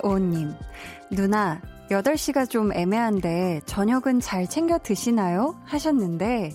[0.00, 0.54] K4585님,
[1.10, 1.60] 누나,
[1.90, 5.56] 8시가 좀 애매한데 저녁은 잘 챙겨 드시나요?
[5.64, 6.52] 하셨는데,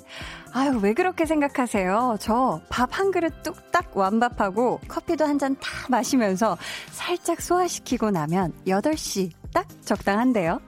[0.54, 2.16] 아유, 왜 그렇게 생각하세요?
[2.22, 6.58] 저 밥 한 그릇 뚝딱 완밥하고 커피도 한 잔 다 마시면서
[6.92, 10.62] 살짝 소화시키고 나면 8시 딱 적당한데요?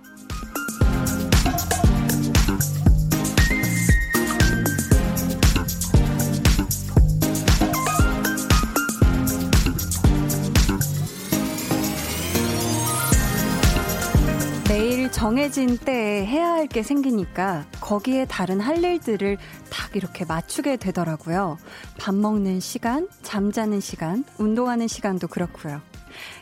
[15.28, 19.38] 정해진 때에 해야 할 게 생기니까 거기에 다른 할 일들을
[19.70, 21.58] 딱 이렇게 맞추게 되더라고요.
[22.00, 25.82] 밥 먹는 시간, 잠자는 시간, 운동하는 시간도 그렇고요.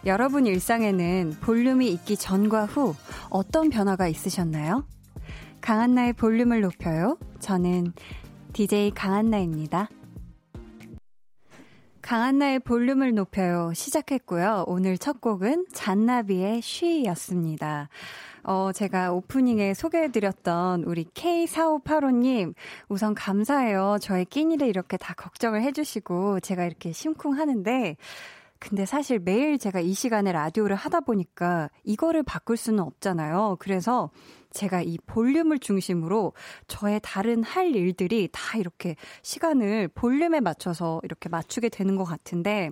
[0.05, 2.93] 여러분 일상에는 볼륨이 있기 전과 후
[3.31, 4.85] 어떤 변화가 있으셨나요?
[5.61, 7.17] 강한나의 볼륨을 높여요.
[7.39, 7.91] 저는
[8.53, 9.89] DJ 강한나입니다.
[12.05, 13.71] 강한나의 볼륨을 높여요.
[13.73, 14.65] 시작했고요.
[14.67, 17.89] 오늘 첫 곡은 잔나비의 쉬였습니다.
[18.43, 22.53] 어, 제가 오프닝에 소개해드렸던 우리 K4585님,
[22.89, 23.97] 우선 감사해요.
[23.99, 27.97] 저의 끼니를 이렇게 다 걱정을 해주시고, 제가 이렇게 심쿵하는데,
[28.59, 33.57] 근데 사실 매일 제가 이 시간에 라디오를 하다 보니까 이거를 바꿀 수는 없잖아요.
[33.57, 34.11] 그래서
[34.55, 36.33] 제가 이 볼륨을 중심으로
[36.67, 42.71] 저의 다른 할 일들이 다 이렇게 시간을 볼륨에 맞춰서 이렇게 맞추게 되는 것 같은데,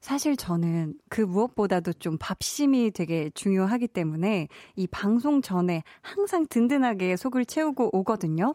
[0.00, 7.46] 사실 저는 그 무엇보다도 좀 밥심이 되게 중요하기 때문에 이 방송 전에 항상 든든하게 속을
[7.46, 8.54] 채우고 오거든요.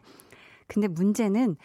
[0.68, 1.58] 근데 문제는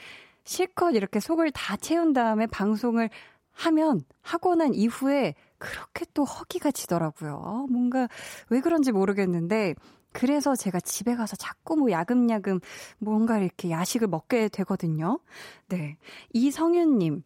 [0.44, 3.10] 실컷 이렇게 속을 다 채운 다음에 방송을
[3.53, 7.66] 하면 하고 난 이후에 그렇게 또 허기가 지더라고요.
[7.70, 8.08] 뭔가
[8.50, 9.75] 왜 그런지 모르겠는데
[10.17, 12.60] 그래서 제가 집에 가서 자꾸 뭐 야금야금
[12.99, 15.21] 뭔가 이렇게 야식을 먹게 되거든요.
[15.69, 15.99] 네.
[16.32, 17.22] 이성윤님.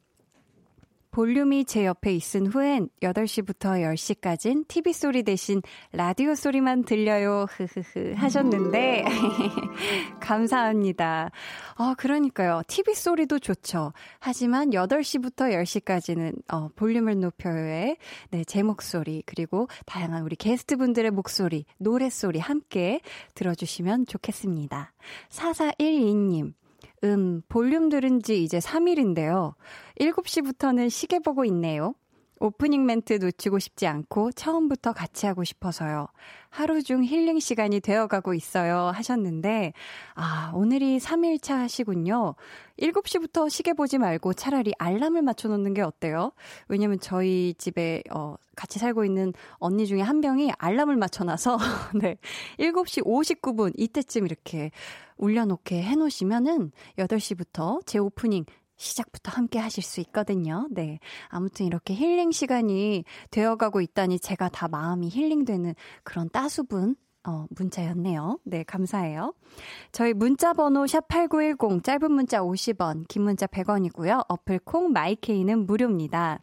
[1.11, 5.61] 볼륨이 제 옆에 있은 후엔 8시부터 10시까진 TV 소리 대신
[5.93, 7.47] 라디오 소리만 들려요.
[7.51, 9.05] 흐흐흐 하셨는데
[10.21, 11.31] 감사합니다.
[11.77, 12.63] 어 그러니까요.
[12.69, 13.93] TV 소리도 좋죠.
[14.21, 17.97] 하지만 8시부터 10시까지는 어 볼륨을 높여요의
[18.31, 23.01] 네, 제 목소리 그리고 다양한 우리 게스트분들의 목소리, 노랫소리 함께
[23.35, 24.93] 들어 주시면 좋겠습니다.
[25.31, 26.53] 4412님
[27.05, 29.55] 음, 볼륨 들은 지 이제 3일인데요.
[29.99, 31.95] 7시부터는 시계 보고 있네요.
[32.43, 36.09] 오프닝 멘트 놓치고 싶지 않고 처음부터 같이 하고 싶어서요.
[36.49, 38.91] 하루 중 힐링 시간이 되어가고 있어요.
[38.95, 39.75] 하셨는데,
[40.15, 42.35] 아, 오늘이 3일차 하시군요.
[42.79, 46.33] 7시부터 시계 보지 말고 차라리 알람을 맞춰놓는 게 어때요?
[46.69, 51.59] 왜냐면 저희 집에, 어, 같이 살고 있는 언니 중에 한 명이 알람을 맞춰놔서,
[52.01, 52.17] 네.
[52.59, 54.71] 7시 59분, 이때쯤 이렇게
[55.21, 58.45] 올려놓게 해놓으시면은 8시부터 제 오프닝
[58.77, 60.67] 시작부터 함께 하실 수 있거든요.
[60.71, 60.99] 네.
[61.29, 68.39] 아무튼 이렇게 힐링 시간이 되어가고 있다니 제가 다 마음이 힐링되는 그런 따수운 어, 문자였네요.
[68.45, 69.35] 네, 감사해요.
[69.93, 74.25] 저희 문자 번호 샵8910 짧은 문자 50원, 긴 문자 100원이고요.
[74.29, 76.41] 어플 콩 마이케이는 무료입니다.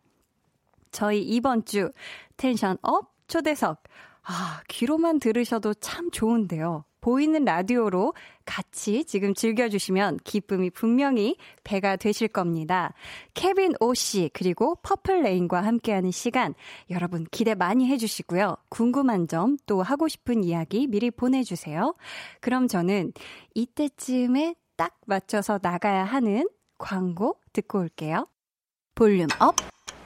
[0.91, 1.91] 저희 이번 주
[2.37, 3.81] tension up 초대석.
[4.23, 6.83] 아, 귀로만 들으셔도 참 좋은데요.
[7.07, 8.13] 보이는 라디오로
[8.43, 12.93] 같이 지금 즐겨주시면 기쁨이 분명히 배가 되실 겁니다.
[13.33, 16.53] 케빈 오 씨, 그리고 퍼플 레인과 함께하는 시간,
[16.89, 18.57] 여러분 기대 많이 해주시고요.
[18.67, 21.95] 궁금한 점, 또 하고 싶은 이야기 미리 보내주세요.
[22.41, 23.13] 그럼 저는
[23.55, 26.45] 이때쯤에 딱 맞춰서 나가야 하는
[26.77, 28.27] 광고 듣고 올게요.
[28.95, 29.55] volume up,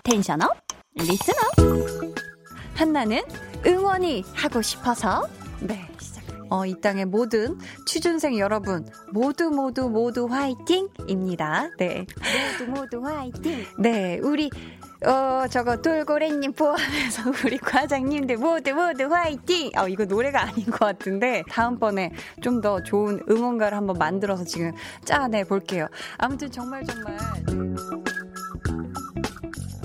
[0.04, 0.56] tension up,
[0.94, 2.16] listen up.
[2.76, 3.22] 한나는
[3.66, 5.28] 응원이 하고 싶어서,
[5.62, 5.91] 네.
[6.52, 11.70] 어, 이 땅의 모든 취준생 여러분, 모두 모두 모두 화이팅입니다.
[11.78, 12.06] 네.
[12.60, 13.64] 모두 모두 화이팅!
[13.80, 14.50] 네, 우리,
[15.06, 19.72] 어, 저거, 돌고래님 포함해서 우리 과장님들 모두 모두 화이팅!
[19.78, 22.12] 어, 이거 노래가 아닌 것 같은데, 다음번에
[22.42, 24.74] 좀 더 좋은 응원가를 한번 만들어서 지금
[25.06, 25.88] 짜내 볼게요.
[26.18, 27.18] 아무튼 정말 정말.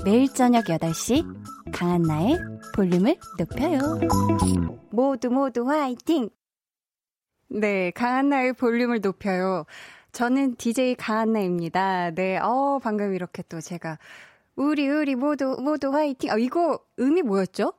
[0.05, 1.25] 매일 저녁 8시,
[1.73, 2.39] 강한나의
[2.75, 4.01] 볼륨을 높여요.
[4.91, 6.29] 모두 모두 화이팅!
[7.49, 9.65] 네, 강한나의 볼륨을 높여요.
[10.13, 12.11] 저는 DJ 강한나입니다.
[12.13, 13.99] 네, 어, 방금 이렇게 또 제가,
[14.57, 16.31] 우리, 우리 모두, 모두 화이팅.
[16.31, 17.73] 아, 이거 음이 뭐였죠?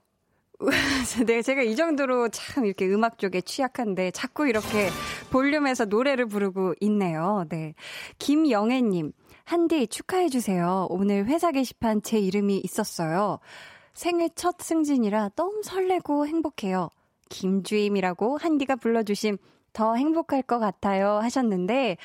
[1.28, 4.90] 네, 제가 이 정도로 참 이렇게 음악 쪽에 취약한데 자꾸 이렇게
[5.32, 7.46] 볼륨에서 노래를 부르고 있네요.
[7.50, 7.76] 네.
[8.18, 9.12] 김영애님,
[9.44, 10.88] 한디 축하해주세요.
[10.90, 13.40] 오늘 회사 게시판 제 이름이 있었어요.
[13.94, 16.90] 생일 첫 승진이라 너무 설레고 행복해요.
[17.30, 19.38] 김주임이라고 한디가 불러주심
[19.78, 21.98] 더 행복할 것 같아요 하셨는데,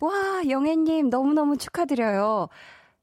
[0.00, 2.48] 와, 영애님 너무너무 축하드려요.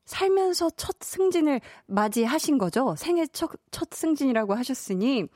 [0.03, 2.93] 살면서 첫 승진을 맞이하신 거죠?
[2.97, 5.27] 생애 첫, 첫 승진이라고 하셨으니,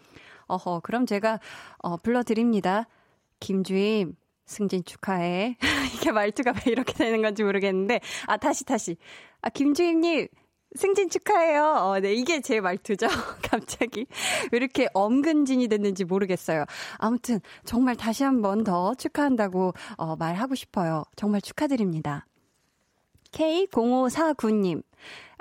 [0.47, 1.39] 어허, 그럼 제가,
[1.77, 2.89] 어, 불러드립니다.
[3.39, 5.55] 김주임, 승진 축하해.
[5.95, 8.97] 이게 말투가 왜 이렇게 되는 건지 모르겠는데, 아, 다시, 다시.
[9.41, 10.27] 아, 김주임님,
[10.75, 11.63] 승진 축하해요.
[11.65, 13.07] 어, 네, 이게 제 말투죠.
[13.51, 14.05] 갑자기.
[14.51, 16.65] 왜 이렇게 엄근진이 됐는지 모르겠어요.
[16.97, 21.03] 아무튼, 정말 다시 한 번 더 축하한다고, 어, 말하고 싶어요.
[21.15, 22.25] 정말 축하드립니다.
[23.31, 24.83] K0549님,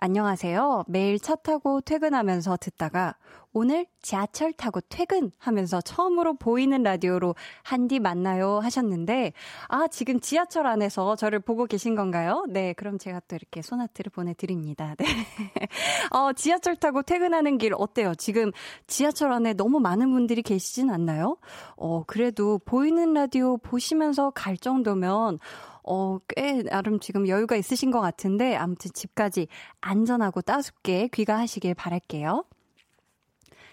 [0.02, 0.84] 안녕하세요.
[0.88, 3.16] 매일 차 타고 퇴근하면서 듣다가
[3.52, 9.34] 오늘 지하철 타고 퇴근하면서 처음으로 보이는 라디오로 한디 만나요 하셨는데
[9.68, 12.46] 아 지금 지하철 안에서 저를 보고 계신 건가요?
[12.48, 14.94] 네 그럼 제가 또 이렇게 소나트를 보내드립니다.
[14.96, 15.04] 네.
[16.12, 18.14] 어 지하철 타고 퇴근하는 길 어때요?
[18.14, 18.52] 지금
[18.86, 21.36] 지하철 안에 너무 많은 분들이 계시진 않나요?
[21.76, 25.38] 어 그래도 보이는 라디오 보시면서 갈 정도면
[25.84, 29.48] 어, 꽤 나름 지금 여유가 있으신 것 같은데 아무튼 집까지
[29.80, 32.44] 안전하고 따숩게 귀가하시길 바랄게요.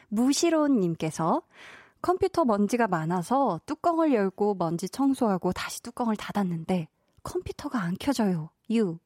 [0.10, 1.42] 무시론님께서
[2.02, 6.88] 컴퓨터 먼지가 많아서 뚜껑을 열고 먼지 청소하고 다시 뚜껑을 닫았는데
[7.24, 8.50] 컴퓨터가 안 켜져요.
[8.72, 8.98] 유.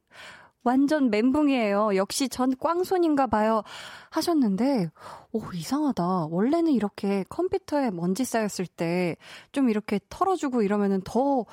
[0.63, 1.95] 완전 멘붕이에요.
[1.95, 3.63] 역시 전 꽝손인가 봐요.
[4.11, 4.91] 하셨는데,
[5.31, 6.27] 오, 이상하다.
[6.27, 9.15] 원래는 이렇게 컴퓨터에 먼지 쌓였을 때
[9.51, 11.45] 좀 이렇게 털어주고 이러면은 더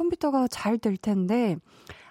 [0.00, 1.56] 컴퓨터가 잘 될 텐데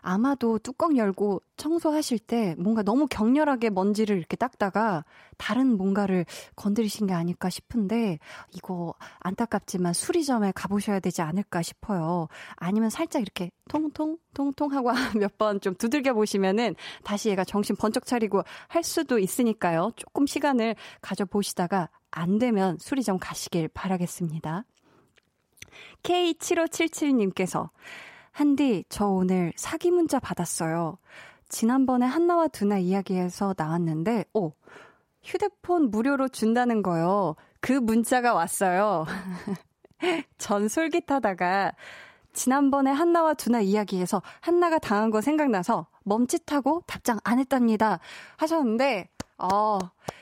[0.01, 5.03] 아마도 뚜껑 열고 청소하실 때 뭔가 너무 격렬하게 먼지를 이렇게 닦다가
[5.37, 6.25] 다른 뭔가를
[6.55, 8.19] 건드리신 게 아닐까 싶은데
[8.51, 12.27] 이거 안타깝지만 수리점에 가보셔야 되지 않을까 싶어요.
[12.57, 18.05] 아니면 살짝 이렇게 통통 통통 하고 몇 번 좀 두들겨 보시면은 다시 얘가 정신 번쩍
[18.05, 19.91] 차리고 할 수도 있으니까요.
[19.95, 24.65] 조금 시간을 가져 보시다가 안 되면 수리점 가시길 바라겠습니다.
[26.03, 27.69] K7577님께서
[28.31, 30.97] 한디, 저 오늘 사기 문자 받았어요.
[31.49, 34.53] 지난번에 한나와 두나 이야기에서 나왔는데, 오,
[35.23, 37.35] 휴대폰 무료로 준다는 거요.
[37.59, 39.05] 그 문자가 왔어요.
[40.37, 41.73] 전 솔깃하다가
[42.31, 47.99] 지난번에 한나와 두나 이야기에서 한나가 당한 거 생각나서 멈칫하고 답장 안 했답니다.
[48.37, 49.79] 하셨는데, 어,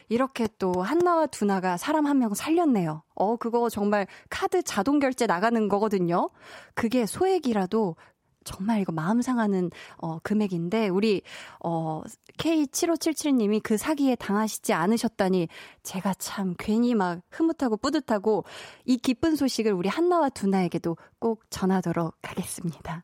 [0.09, 3.04] 이렇게 또 한나와 두나가 사람 한 명 살렸네요.
[3.15, 6.30] 어, 그거 정말 카드 자동 결제 나가는 거거든요.
[6.74, 7.95] 그게 소액이라도
[8.44, 11.21] 정말 이거 마음 상하는 어 금액인데 우리
[11.63, 12.01] 어
[12.39, 15.50] K7577님이 그 사기에 당하시지 않으셨다니
[15.83, 18.45] 제가 참 괜히 막 흐뭇하고 뿌듯하고
[18.86, 23.03] 이 기쁜 소식을 우리 한나와 두나에게도 꼭 전하도록 하겠습니다.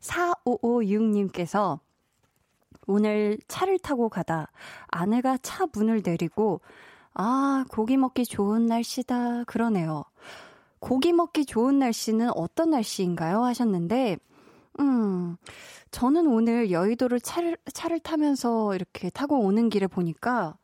[0.00, 1.80] 4556님께서
[2.86, 4.50] 오늘 차를 타고 가다
[4.88, 6.60] 아내가 차 문을 내리고
[7.14, 10.04] 아, 고기 먹기 좋은 날씨다 그러네요.
[10.80, 13.42] 고기 먹기 좋은 날씨는 어떤 날씨인가요?
[13.44, 14.18] 하셨는데
[14.80, 15.36] 음,
[15.90, 20.56] 저는 오늘 여의도를 차를, 차를 타면서 이렇게 타고 오는 길에 보니까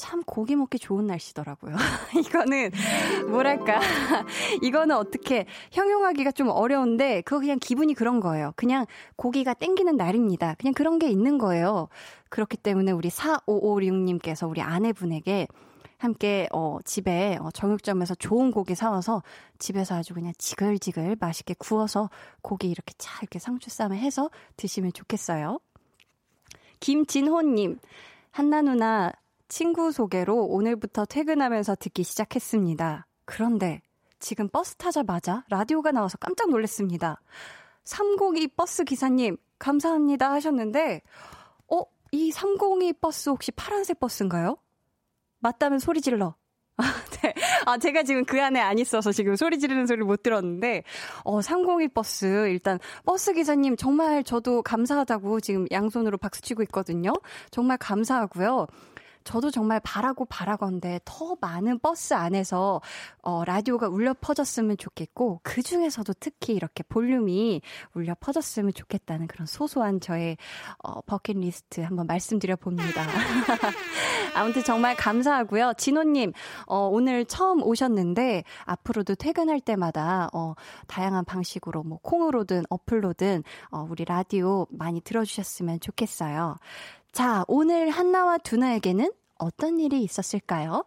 [0.00, 1.76] 참 고기 먹기 좋은 날씨더라고요.
[2.18, 2.70] 이거는
[3.28, 3.80] 뭐랄까
[4.62, 8.52] 이거는 어떻게 형용하기가 좀 어려운데 그거 그냥 기분이 그런 거예요.
[8.56, 8.86] 그냥
[9.16, 10.54] 고기가 땡기는 날입니다.
[10.58, 11.88] 그냥 그런 게 있는 거예요.
[12.30, 15.46] 그렇기 때문에 우리 4556님께서 우리 아내분에게
[15.98, 19.22] 함께 어 집에 어 정육점에서 좋은 고기 사와서
[19.58, 22.08] 집에서 아주 그냥 지글지글 맛있게 구워서
[22.40, 25.60] 고기 이렇게 차 이렇게 상추 쌈에 해서 드시면 좋겠어요.
[26.80, 27.78] 김진호님,
[28.30, 29.12] 한나 누나
[29.50, 33.06] 친구 소개로 오늘부터 퇴근하면서 듣기 시작했습니다.
[33.24, 33.82] 그런데
[34.20, 37.20] 지금 버스 타자마자 라디오가 나와서 깜짝 놀랐습니다.
[37.82, 41.02] 302 버스 기사님, 감사합니다 하셨는데,
[41.68, 44.56] 어, 이 302 버스 혹시 파란색 버스인가요?
[45.40, 46.36] 맞다면 소리 질러.
[46.76, 46.82] 아,
[47.20, 47.34] 네.
[47.66, 50.84] 아, 제가 지금 그 안에 안 있어서 지금 소리 지르는 소리를 못 들었는데,
[51.24, 57.12] 어, 302 버스, 일단, 버스 기사님 정말 저도 감사하다고 지금 양손으로 박수 치고 있거든요.
[57.50, 58.68] 정말 감사하고요.
[59.24, 62.80] 저도 정말 바라고 바라건데 더 많은 버스 안에서
[63.22, 67.60] 어, 라디오가 울려 퍼졌으면 좋겠고 그 중에서도 특히 이렇게 볼륨이
[67.94, 70.36] 울려 퍼졌으면 좋겠다는 그런 소소한 저의
[70.82, 73.04] 어, 버킷리스트 한번 말씀드려 봅니다.
[74.34, 75.74] 아무튼 정말 감사하고요.
[75.76, 76.32] 진호님
[76.66, 80.54] 어, 오늘 처음 오셨는데 앞으로도 퇴근할 때마다 어,
[80.86, 86.56] 다양한 방식으로 뭐 콩으로든 어플로든 어, 우리 라디오 많이 들어주셨으면 좋겠어요.
[87.12, 90.84] 자, 오늘 한나와 두나에게는 어떤 일이 있었을까요?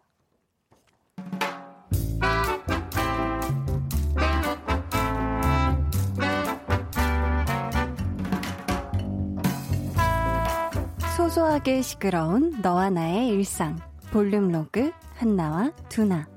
[11.18, 13.77] 소소하게 시끄러운 너와 나의 일상.
[14.12, 16.27] 볼륨 로그 한나와 두나.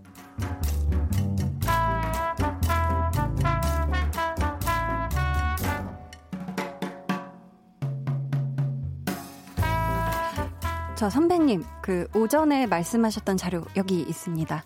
[10.96, 14.64] 저 선배님, 그 오전에 말씀하셨던 자료 여기 있습니다.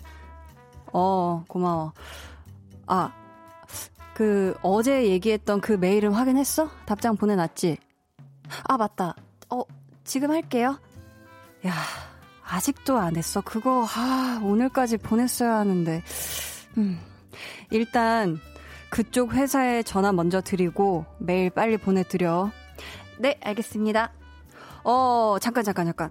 [0.93, 1.93] 어, 고마워.
[2.87, 3.13] 아,
[4.15, 6.71] 그 어제 얘기했던 그 메일은 확인했어?
[6.87, 7.79] 답장 보내놨지?
[8.63, 9.17] 아, 맞다.
[9.51, 9.63] 어,
[10.05, 10.79] 지금 할게요.
[11.67, 11.75] 야,
[12.45, 13.41] 아직도 안 했어.
[13.41, 16.01] 그거, 아, 오늘까지 보냈어야 하는데.
[16.79, 17.01] 음,
[17.73, 18.39] 일단,
[18.89, 22.53] 그쪽 회사에 전화 먼저 드리고 메일 빨리 보내드려.
[23.19, 24.13] 네, 알겠습니다.
[24.85, 26.11] 어, 잠깐, 잠깐, 잠깐.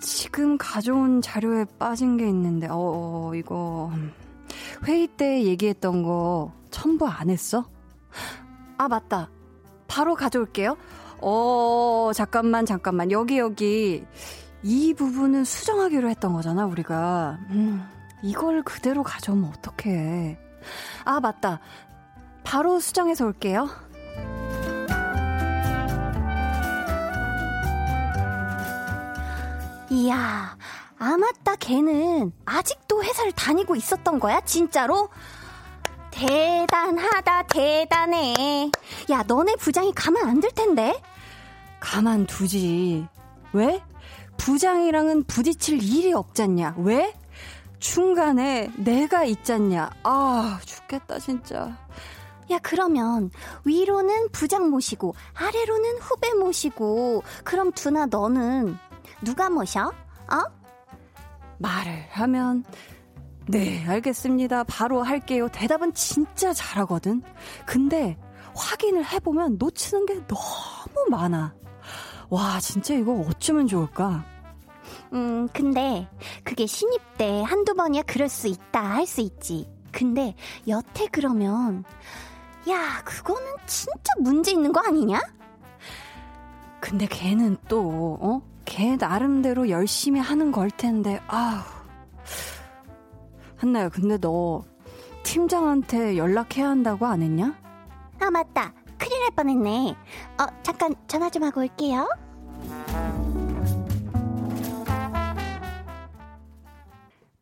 [0.00, 3.90] 지금 가져온 자료에 빠진 게 있는데, 어, 어 이거.
[4.86, 7.68] 회의 때 얘기했던 거 첨부 안 했어?
[8.78, 9.30] 아, 맞다.
[9.86, 10.76] 바로 가져올게요.
[11.20, 13.10] 어, 잠깐만, 잠깐만.
[13.10, 14.04] 여기, 여기.
[14.62, 17.38] 이 부분은 수정하기로 했던 거잖아, 우리가.
[17.50, 17.86] 음,
[18.22, 20.38] 이걸 그대로 가져오면 어떡해.
[21.04, 21.60] 아, 맞다.
[22.44, 23.68] 바로 수정해서 올게요.
[29.90, 30.56] 이야,
[30.98, 34.40] 아 맞다 걔는 아직도 회사를 다니고 있었던 거야?
[34.42, 35.08] 진짜로?
[36.10, 38.70] 대단하다 대단해.
[39.10, 41.00] 야 너네 부장이 가만 안 둘 텐데?
[41.80, 43.06] 가만 두지.
[43.52, 43.82] 왜?
[44.36, 46.76] 부장이랑은 부딪힐 일이 없잖냐.
[46.78, 47.14] 왜?
[47.78, 49.90] 중간에 내가 있잖냐.
[50.02, 51.76] 아 죽겠다 진짜.
[52.50, 53.30] 야, 그러면
[53.64, 58.76] 위로는 부장 모시고 아래로는 후배 모시고 그럼 두나 너는
[59.22, 59.86] 누가 모셔?
[59.86, 60.60] 어?
[61.58, 62.64] 말을 하면
[63.46, 64.64] 네, 알겠습니다.
[64.64, 65.48] 바로 할게요.
[65.52, 67.22] 대답은 진짜 잘하거든.
[67.66, 68.16] 근데
[68.54, 71.54] 확인을 해보면 놓치는 게 너무 많아.
[72.28, 74.24] 와, 진짜 이거 어쩌면 좋을까?
[75.12, 76.08] 음, 근데
[76.44, 79.68] 그게 신입 때 한두 번이야 그럴 수 있다 할 수 있지.
[79.92, 80.34] 근데
[80.68, 81.84] 여태 그러면
[82.68, 85.20] 야, 그거는 진짜 문제 있는 거 아니냐?
[86.80, 88.42] 근데 걔는 또, 어?
[88.64, 91.58] 걔 나름대로 열심히 하는 걸 텐데, 아우.
[93.56, 94.64] 한나야, 근데 너
[95.22, 97.54] 팀장한테 연락해야 한다고 안 했냐?
[98.20, 98.72] 아, 맞다.
[98.98, 99.94] 큰일 날 뻔했네.
[100.40, 102.06] 어, 잠깐 전화 좀 하고 올게요.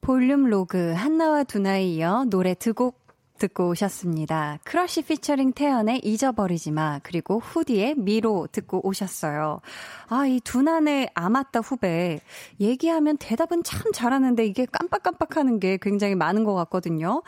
[0.01, 3.08] 볼륨 로그 한나와 두나에 이어 노래 두 곡
[3.39, 4.59] 듣고 오셨습니다.
[4.65, 9.61] 크러쉬 피처링 태연의 잊어버리지 마, 그리고 후디의 미로 듣고 오셨어요.
[10.09, 12.21] 아, 이 두난의 아맞다 후배.
[12.61, 17.23] 얘기하면 대답은 참 잘하는데 이게 깜빡깜빡 하는 게 굉장히 많은 것 같거든요.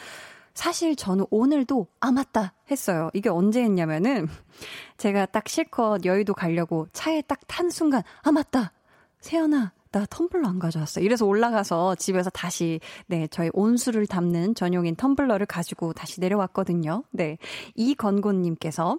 [0.54, 3.08] 사실 저는 오늘도 아 맞다 했어요.
[3.14, 4.28] 이게 언제 했냐면은
[4.98, 8.72] 제가 딱 실컷 여의도 가려고 차에 딱 탄 순간 아 맞다
[9.20, 11.00] 세연아 나 텀블러 안 가져왔어.
[11.00, 17.02] 이래서 올라가서 집에서 다시, 네, 저희 온수를 담는 전용인 텀블러를 가지고 다시 내려왔거든요.
[17.10, 17.38] 네.
[17.74, 18.98] 이건곤님께서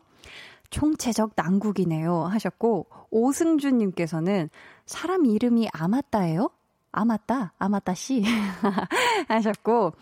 [0.69, 2.25] 총체적 난국이네요.
[2.25, 4.49] 하셨고, 오승준 님께서는
[4.85, 6.49] 사람 이름이 아마따예요?
[6.93, 8.21] 아맞다, 아맞다 씨.
[9.29, 9.93] 하셨고,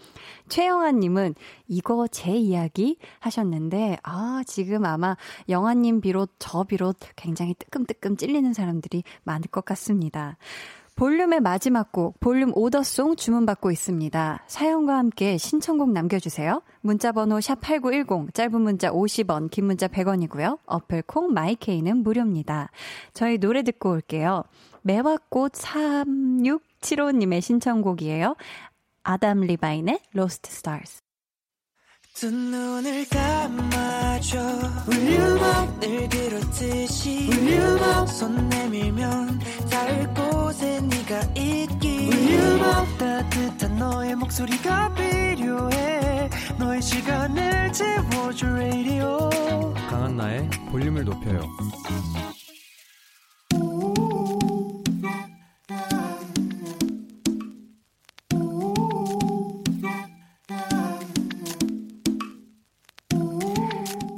[0.48, 1.36] 최영아 님은
[1.68, 5.16] 이거 제 이야기 하셨는데, 아, 지금 아마
[5.50, 10.38] 영아 님 비롯, 저 비롯 굉장히 뜨끔뜨끔 찔리는 사람들이 많을 것 같습니다.
[11.00, 14.44] 볼륨의 마지막 곡, 볼륨 오더송 주문받고 있습니다.
[14.48, 16.62] 사연과 함께 신청곡 남겨주세요.
[16.82, 20.60] 문자번호 샵8910, 짧은 문자 50원, 긴 문자 100원이고요.
[20.66, 22.70] 어플 콩 마이케이는 무료입니다.
[23.14, 24.44] 저희 노래 듣고 올게요.
[24.82, 28.36] 매화꽃 3675님의 신청곡이에요.
[29.04, 31.02] 아담 리바인의 Lost Stars.
[32.20, 34.40] 두 눈을 감아줘.
[34.88, 39.40] 울륨업 늘 그렇듯이 울륨업 손 내밀면
[39.72, 42.10] 닿을 곳에 네가 있기.
[42.12, 46.30] 울륨업 따뜻한 너의 목소리가 필요해.
[46.58, 49.30] 너의 시간을 채워줘 radio.
[49.90, 51.40] 강한나의 볼륨을 높여요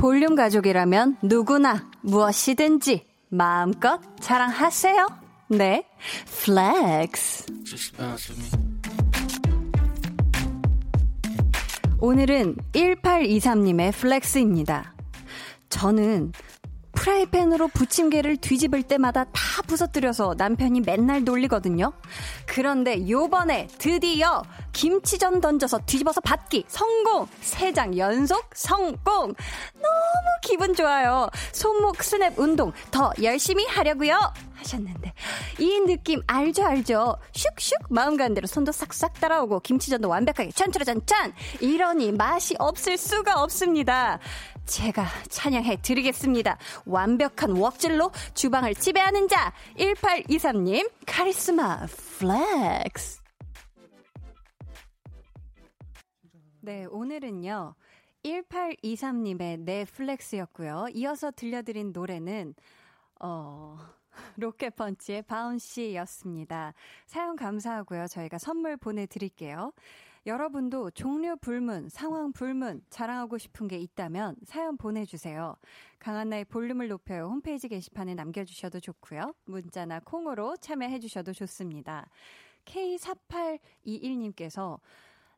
[0.02, 5.08] 볼륨 가족이라면 누구나 무엇이든지 마음껏 자랑하세요.
[5.50, 5.86] 네,
[6.26, 7.46] 플렉스.
[12.00, 14.96] 오늘은 1823님의 flex입니다.
[15.70, 16.32] 저는
[16.94, 21.94] 프라이팬으로 부침개를 뒤집을 때마다 다 부서뜨려서 남편이 맨날 놀리거든요.
[22.48, 24.42] 그런데 요번에 드디어
[24.82, 27.28] 김치전 던져서 뒤집어서 받기 성공!
[27.42, 29.32] 세장 연속 성공!
[29.76, 31.30] 너무 기분 좋아요.
[31.52, 34.20] 손목 스냅 운동 더 열심히 하려고요.
[34.56, 35.14] 하셨는데
[35.60, 42.12] 이 느낌 알죠 알죠 슉슉 마음 가는 대로 손도 싹싹 따라오고 김치전도 완벽하게 짠짜라짠짠 이러니
[42.12, 44.20] 맛이 없을 수가 없습니다
[44.66, 46.58] 제가 찬양해 드리겠습니다.
[46.86, 51.86] 완벽한 wok질로 주방을 지배하는 자 1823님 카리스마
[52.18, 53.21] flex.
[56.64, 57.74] 네, 오늘은요.
[58.24, 60.90] 1823님의 네 flex였고요.
[60.94, 62.54] 이어서 들려드린 노래는
[63.20, 63.80] 어
[64.38, 66.76] 로켓펀치의 Bouncy였습니다.
[67.08, 68.06] 사연 감사하고요.
[68.06, 69.74] 저희가 선물 보내드릴게요.
[70.28, 75.56] 여러분도 종류 불문, 상황 불문, 자랑하고 싶은 게 있다면 사연 보내주세요.
[75.98, 77.26] 강한나의 볼륨을 높여요.
[77.26, 79.34] 홈페이지 게시판에 남겨주셔도 좋고요.
[79.46, 82.08] 문자나 콩으로 참여해주셔도 좋습니다.
[82.66, 84.80] K4821님께서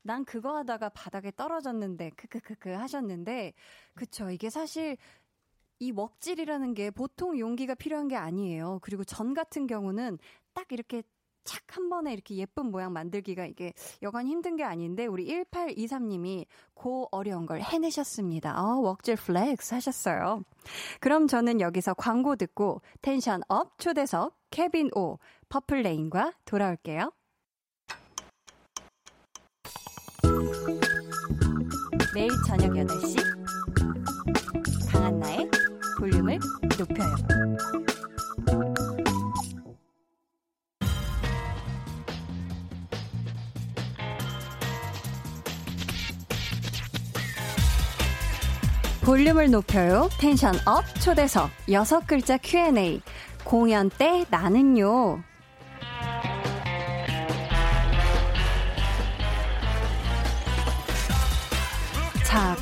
[0.04, 3.54] 난 그거 하다가 바닥에 떨어졌는데, 크크크크 하셨는데,
[3.96, 4.30] 그쵸.
[4.30, 4.98] 이게 사실
[5.80, 8.80] 이 먹질이라는 게 보통 용기가 필요한 게 아니에요.
[8.82, 10.18] 그리고 전 같은 경우는
[10.54, 11.04] 딱 이렇게
[11.44, 17.08] 착 한 번에 이렇게 예쁜 모양 만들기가 이게 여간 힘든 게 아닌데 우리 1823님이 고
[17.12, 18.64] 어려운 걸 해내셨습니다.
[18.64, 20.44] 어, wok질 flex 하셨어요.
[21.00, 25.18] 그럼 저는 여기서 광고 듣고 tension up 초대석 케빈 오
[25.50, 27.12] 퍼플레인과 돌아올게요.
[32.14, 33.16] 매일 저녁 8시
[34.92, 35.50] 강한나의
[35.98, 36.40] 볼륨을
[36.78, 37.16] 높여요.
[49.04, 50.10] 볼륨을 높여요.
[50.20, 53.02] 텐션 업 초대석 여섯 글자 Q&A
[53.44, 55.24] 공연 때 나는요.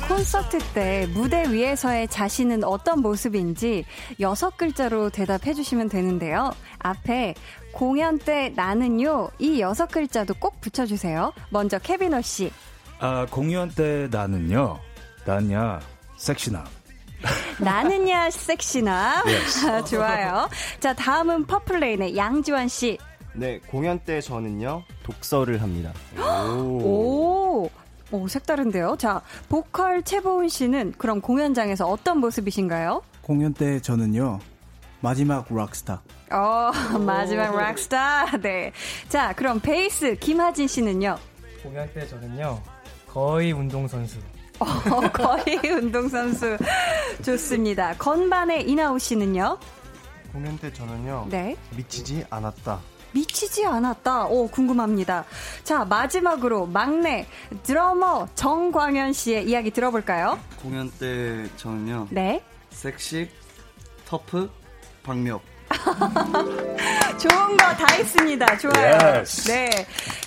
[0.08, 3.84] 콘서트 때 무대 위에서의 자신은 어떤 모습인지
[4.20, 6.52] 여섯 글자로 대답해 주시면 되는데요.
[6.80, 7.34] 앞에
[7.72, 11.32] 공연 때 나는요, 이 여섯 글자도 꼭 붙여주세요.
[11.50, 12.50] 먼저 케빈 오 씨.
[12.98, 14.78] 아, 공연 때 나는요,
[15.24, 15.80] 나냐,
[16.16, 16.64] 섹시나.
[17.58, 19.22] 나는야, 섹시나.
[19.26, 19.84] yes.
[19.88, 20.48] 좋아요.
[20.80, 22.98] 자, 다음은 퍼플레인의 양지완 씨.
[23.34, 25.92] 네, 공연 때 저는요, 독서를 합니다.
[26.18, 27.62] 오.
[27.64, 27.70] 오.
[28.12, 28.96] 오, 색다른데요.
[28.98, 33.02] 자, 보컬 최보은 씨는 그럼 공연장에서 어떤 모습이신가요?
[33.22, 34.38] 공연 때 저는요.
[35.00, 36.02] 마지막 락스타.
[36.30, 36.70] 어,
[37.00, 38.36] 마지막 락스타.
[38.42, 38.72] 네.
[39.08, 41.16] 자, 그럼 베이스 김하진 씨는요?
[41.62, 42.62] 공연 때 저는요.
[43.08, 44.18] 거의 운동선수.
[44.58, 44.66] 어,
[45.12, 46.58] 거의 운동선수.
[47.24, 47.94] 좋습니다.
[47.96, 49.58] 건반의 이나우 씨는요?
[50.32, 51.26] 공연 때 저는요.
[51.30, 51.56] 네.
[51.74, 52.78] 미치지 않았다.
[53.12, 54.26] 미치지 않았다.
[54.26, 55.24] 오, 궁금합니다.
[55.64, 57.26] 자, 마지막으로 막내
[57.62, 60.38] 드러머 정광현 씨의 이야기 들어볼까요?
[60.60, 62.08] 공연 때 저는요.
[62.10, 62.42] 네.
[62.70, 63.28] 섹시,
[64.06, 64.50] 터프,
[65.02, 65.42] 박력.
[67.18, 68.58] 좋은 거 다 있습니다.
[68.58, 68.98] 좋아요.
[69.00, 69.48] Yes.
[69.48, 69.70] 네.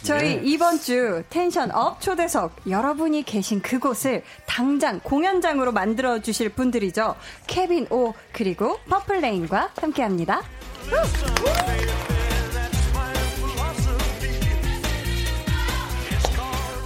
[0.02, 0.42] 저희 yes.
[0.46, 7.16] 이번 주 tension up 초대석 여러분이 계신 그곳을 당장 공연장으로 만들어 주실 분들이죠.
[7.48, 10.42] 케빈 오 그리고 퍼플레인과 함께 합니다.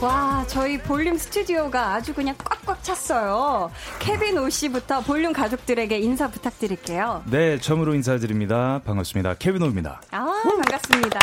[0.02, 3.70] 와, 저희 볼륨 스튜디오가 아주 그냥 꽉꽉 찼어요.
[4.00, 7.24] 케빈 오 씨부터 볼륨 가족들에게 인사 부탁드릴게요.
[7.30, 8.80] 네, 처음으로 인사드립니다.
[8.86, 9.34] 반갑습니다.
[9.40, 10.02] 케빈 오입니다.
[10.12, 11.20] 아, 반갑습니다.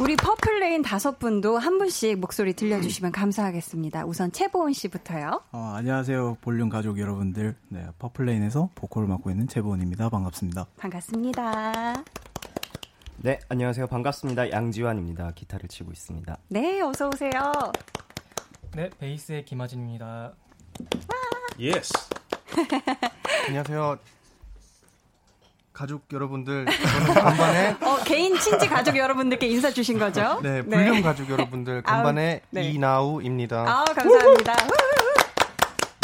[0.00, 4.06] 우리 퍼플레인 다섯 분도 한 분씩 목소리 들려주시면 감사하겠습니다.
[4.06, 5.42] 우선 채보훈 씨부터요.
[5.52, 6.38] 어, 안녕하세요.
[6.40, 7.54] 볼륨 가족 여러분들.
[7.68, 10.08] 네, 퍼플레인에서 보컬을 맡고 있는 채보훈입니다.
[10.08, 10.64] 반갑습니다.
[10.78, 12.02] 반갑습니다.
[13.22, 13.86] 네, 안녕하세요.
[13.86, 14.50] 반갑습니다.
[14.50, 15.32] 양지완입니다.
[15.34, 16.38] 기타를 치고 있습니다.
[16.48, 17.52] 네, 어서 오세요.
[18.74, 20.32] 네, 베이스의 김하진입니다.
[21.58, 21.92] Yes.
[23.46, 23.98] 안녕하세요.
[25.74, 30.40] 가족 여러분들, 저는 건반에 어, 개인 친지 가족 여러분들께 인사 주신 거죠?
[30.42, 31.02] 네, 볼륨 네.
[31.02, 32.62] 가족 여러분들 건반에 네.
[32.70, 33.64] 이나우입니다.
[33.68, 34.54] 아, 감사합니다.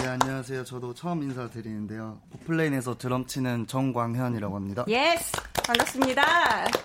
[0.07, 0.63] 네, 안녕하세요.
[0.63, 2.21] 저도 처음 인사드리는데요.
[2.31, 4.85] 퍼플레인에서 드럼 치는 정광현이라고 합니다.
[4.87, 5.33] Yes!
[5.67, 6.23] 반갑습니다.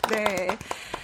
[0.10, 0.58] 네.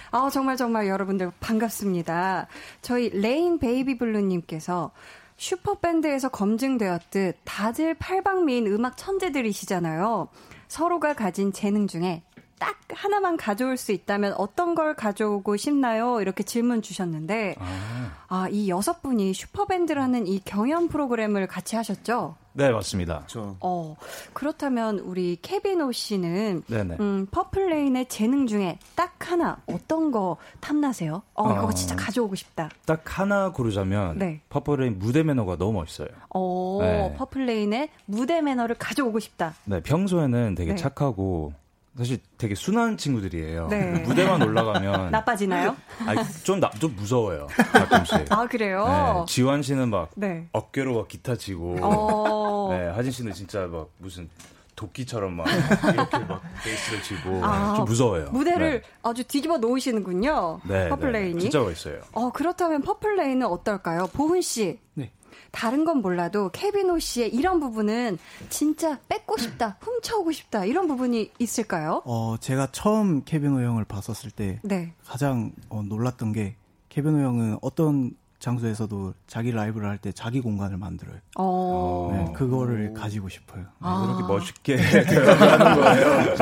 [0.10, 2.48] 아, 정말 정말 여러분들 반갑습니다.
[2.82, 4.94] 저희 레인 베이비 블루님께서
[5.38, 10.30] 슈퍼밴드에서 검증되었듯 다들 팔방미인 음악 천재들이시잖아요.
[10.70, 12.24] 서로가 가진 재능 중에
[12.60, 16.22] 딱 하나만 가져올 수 있다면 어떤 걸 가져오고 싶나요?
[16.22, 22.36] 이렇게 질문 주셨는데, 아, 아 이 여섯 분이 슈퍼밴드라는 이 경연 프로그램을 같이 하셨죠?
[22.54, 23.24] 네, 맞습니다.
[23.28, 23.56] 저.
[23.60, 23.96] 어,
[24.34, 26.98] 그렇다면 우리 케빈 오 씨는 네네.
[27.00, 31.22] 음, 퍼플레인의 재능 중에 딱 하나 어떤 거 탐나세요?
[31.36, 32.70] 어, 어, 이거 진짜 가져오고 싶다.
[32.86, 34.42] 딱 하나 고르자면 네.
[34.50, 36.08] 퍼플레인 무대 매너가 너무 멋있어요.
[36.34, 37.14] 어, 네.
[37.16, 39.54] 퍼플레인의 무대 매너를 가져오고 싶다.
[39.66, 40.76] 네, 평소에는 되게 네.
[40.78, 41.54] 착하고
[41.98, 43.68] 사실 되게 순한 친구들이에요.
[43.70, 43.92] 네.
[44.06, 45.76] 무대만 올라가면 나빠지나요?
[46.06, 47.48] 아니, 좀, 나, 좀 무서워요.
[47.48, 48.32] 가끔씩.
[48.32, 48.86] 아 그래요?
[49.28, 50.48] 네, 지완 씨는 막 네.
[50.52, 52.70] 어깨로 막 기타 치고, 어...
[52.72, 54.30] 네, 하진 씨는 진짜 막 무슨
[54.76, 58.30] 도끼처럼 막 이렇게 막 베이스를 치고 아, 좀 무서워요.
[58.30, 58.88] 무대를 네.
[59.02, 60.62] 아주 뒤집어 놓으시는군요.
[60.66, 61.34] 네, 퍼플레인이.
[61.34, 62.02] 네, 진짜 멋있어요.
[62.14, 64.06] 어 그렇다면 퍼플레인은 어떨까요?
[64.14, 64.80] 보훈 씨.
[64.94, 65.12] 네.
[65.58, 71.32] 다른 건 몰라도 케빈 오 씨의 이런 부분은 진짜 뺏고 싶다, 훔쳐오고 싶다 이런 부분이
[71.40, 72.04] 있을까요?
[72.06, 74.94] 어 제가 처음 케빈 오 형을 봤었을 때 네.
[75.04, 76.58] 가장 어, 놀랐던 게
[76.90, 81.18] 케비노 형은 어떤 장소에서도 자기 라이브를 할 때 자기 공간을 만들어요.
[81.40, 82.12] 어.
[82.14, 82.94] 네, 그거를 오.
[82.94, 83.62] 가지고 싶어요.
[83.64, 83.68] 네.
[83.80, 84.06] 아.
[84.06, 86.36] 그렇게 멋있게 하는 거예요.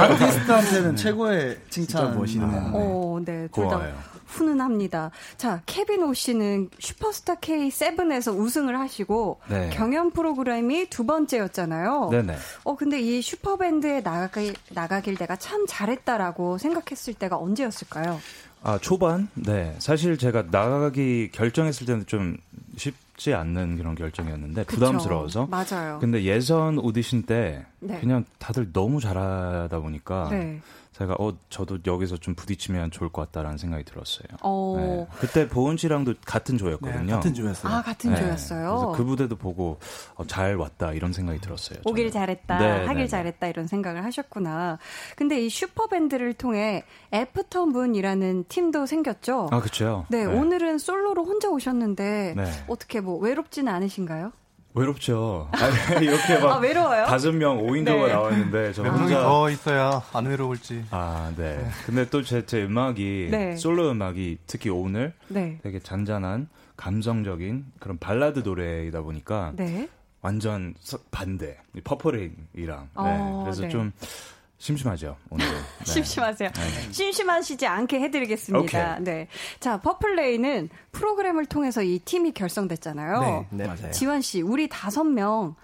[0.00, 2.18] 아티스트한테는 최고의 칭찬.
[2.18, 2.50] 멋있는.
[2.50, 2.70] 네.
[2.74, 3.46] 어, 네.
[3.54, 3.86] 둘다
[4.32, 5.10] 훈훈합니다.
[5.36, 9.70] 자, 케빈 오 씨는 슈퍼스타 K7에서 우승을 하시고 네.
[9.72, 12.08] 경연 프로그램이 두 번째였잖아요.
[12.10, 12.36] 네네.
[12.64, 18.20] 어, 근데 이 슈퍼밴드에 나가길, 나가길 내가 참 잘했다라고 생각했을 때가 언제였을까요?
[18.64, 19.28] 아, 초반?
[19.34, 19.74] 네.
[19.78, 22.36] 사실 제가 나가기 결정했을 때는 좀
[22.76, 24.78] 쉽지 않는 그런 결정이었는데 그쵸.
[24.80, 25.46] 부담스러워서.
[25.46, 25.98] 맞아요.
[26.00, 27.98] 근데 예선 오디션 때 네.
[28.00, 30.60] 그냥 다들 너무 잘하다 보니까 네.
[30.92, 34.26] 제가 어 저도 여기서 좀 부딪히면 좋을 것 같다라는 생각이 들었어요.
[34.42, 34.74] 어.
[34.78, 35.06] 네.
[35.18, 37.06] 그때 보은 씨랑도 같은 조였거든요.
[37.06, 37.72] 네, 같은 조였어요.
[37.72, 38.20] 아 같은 네.
[38.20, 38.76] 조였어요.
[38.76, 39.78] 그래서 그 무대도 보고
[40.16, 41.80] 어, 잘 왔다 이런 생각이 들었어요.
[41.84, 43.06] 오길 잘했다, 네, 하길 네, 네.
[43.06, 44.78] 잘했다 이런 생각을 하셨구나.
[45.16, 49.48] 근데 이 슈퍼 밴드를 통해 애프터 문이라는 팀도 생겼죠.
[49.50, 50.04] 아 그렇죠.
[50.10, 52.34] 네, 오늘은 솔로로 혼자 오셨는데
[52.68, 54.32] 어떻게 뭐 외롭지는 않으신가요?
[54.74, 55.48] 외롭죠.
[55.52, 57.06] 아니, 이렇게 막 아, 외로워요?
[57.06, 58.12] 다섯 명 5인조가 네.
[58.12, 60.86] 나왔는데 저 혼자 더 있어야 안 외로울지.
[60.90, 61.64] 아, 네.
[61.84, 63.56] 근데 또 제 제 음악이 네.
[63.56, 65.58] 솔로 음악이 특히 오늘 네.
[65.62, 69.88] 되게 잔잔한 감성적인 그런 발라드 노래이다 보니까 네.
[70.22, 70.74] 완전
[71.10, 73.42] 반대 퍼플레인이랑 어, 네.
[73.44, 73.68] 그래서 네.
[73.68, 73.92] 좀
[74.62, 75.44] 심심하죠, 오늘.
[75.84, 75.84] 네.
[75.84, 76.50] 심심하세요.
[76.52, 76.92] 네.
[76.92, 78.62] 심심하시지 않게 해드리겠습니다.
[78.62, 79.04] 오케이.
[79.04, 79.26] 네.
[79.58, 83.20] 자, 퍼플레인은 프로그램을 통해서 이 팀이 결성됐잖아요.
[83.20, 83.90] 네, 네 맞아요.
[83.90, 85.56] 지완 씨, 우리 다섯 명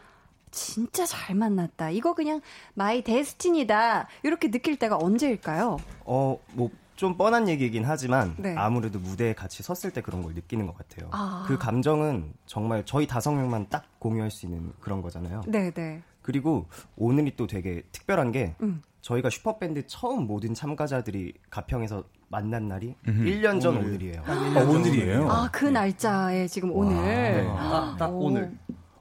[0.50, 1.90] 진짜 잘 만났다.
[1.90, 2.40] 이거 그냥
[2.74, 4.08] my destiny다.
[4.24, 5.78] 이렇게 느낄 때가 언제일까요?
[6.04, 6.70] 어, 뭐.
[6.96, 8.56] 좀 뻔한 얘기이긴 하지만 네.
[8.56, 11.08] 아무래도 무대에 같이 섰을 때 그런 걸 느끼는 것 같아요.
[11.12, 11.44] 아.
[11.46, 15.44] 그 감정은 정말 저희 다섯 명만 딱 공유할 수 있는 그런 거잖아요.
[15.46, 16.02] 네, 네.
[16.28, 18.82] 그리고 오늘이 또 되게 특별한 게 음.
[19.00, 23.24] 저희가 슈퍼밴드 처음 모든 참가자들이 가평에서 만난 날이 음흠.
[23.24, 24.02] 1년 전 오늘.
[24.02, 25.30] 이에요 아, 오늘이에요?
[25.30, 26.96] 아, 그 날짜에 지금 오늘.
[26.96, 27.44] 네.
[27.46, 28.52] 딱, 딱 오늘.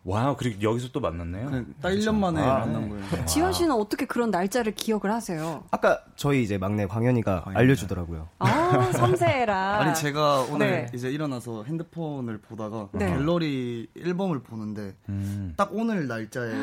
[0.03, 1.49] 와, 그리고 여기서 또 만났네요.
[1.51, 2.89] 그, 딱 1년 만에 아, 만난 네.
[2.89, 3.25] 거예요.
[3.25, 5.65] 지현 씨는 어떻게 그런 날짜를 기억을 하세요?
[5.69, 7.59] 아까 저희 이제 막내 광현이가 광현이가.
[7.59, 8.29] 알려주더라고요.
[8.39, 9.79] 아, 섬세해라.
[9.83, 10.91] 아니, 제가 오늘 네.
[10.93, 13.07] 이제 일어나서 핸드폰을 보다가 네.
[13.09, 15.53] 갤러리 앨범을 보는데 음.
[15.57, 16.53] 딱 오늘 날짜에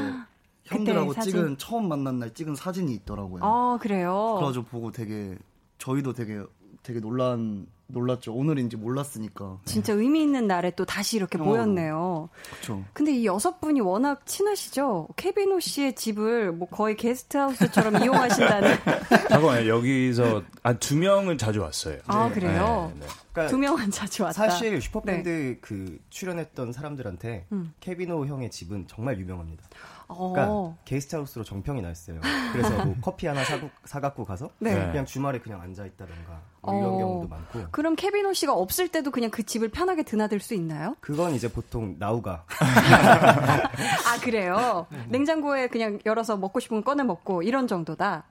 [0.64, 3.44] 형들하고 찍은 처음 만난 날 찍은 사진이 있더라고요.
[3.44, 4.37] 아 그래요.
[4.38, 5.37] 그래가지고 보고 되게
[5.79, 6.42] 저희도 되게
[6.83, 8.35] 되게 놀란 놀랐죠.
[8.35, 9.59] 오늘인지 몰랐으니까.
[9.64, 12.29] 진짜 의미 있는 날에 또 다시 이렇게 어, 모였네요.
[12.50, 12.85] 그렇죠.
[12.92, 15.09] 근데 이 여섯 분이 워낙 친하시죠.
[15.16, 18.77] 케비노 씨의 집을 뭐 거의 게스트하우스처럼 이용하신다는.
[19.29, 21.98] 잠깐만 여기서 아두 명은 자주 왔어요.
[22.07, 22.35] 아 네.
[22.35, 22.92] 그래요.
[22.94, 23.07] 네, 네.
[23.33, 24.33] 그러니까 두 명은 자주 왔다.
[24.48, 25.59] 사실 슈퍼밴드 네.
[25.61, 27.74] 그 출연했던 사람들한테 음.
[27.81, 29.64] 케비노 형의 집은 정말 유명합니다.
[30.09, 30.77] 그러니까 어.
[30.85, 32.21] 게스트하우스로 정평이 났어요.
[32.53, 34.75] 그래서 뭐 커피 하나 사고, 사갖고 가서 네.
[34.75, 36.99] 그냥 주말에 그냥 앉아 있다던가 뭐 이런 어.
[36.99, 37.61] 경우도 많고.
[37.71, 40.95] 그럼 케비노 씨가 없을 때도 그냥 그 집을 편하게 드나들 수 있나요?
[41.01, 42.45] 그건 이제 보통 나우가.
[42.51, 44.87] 아 그래요.
[44.90, 45.05] 네.
[45.09, 48.25] 냉장고에 그냥 열어서 먹고 싶은 거 꺼내 먹고 이런 정도다.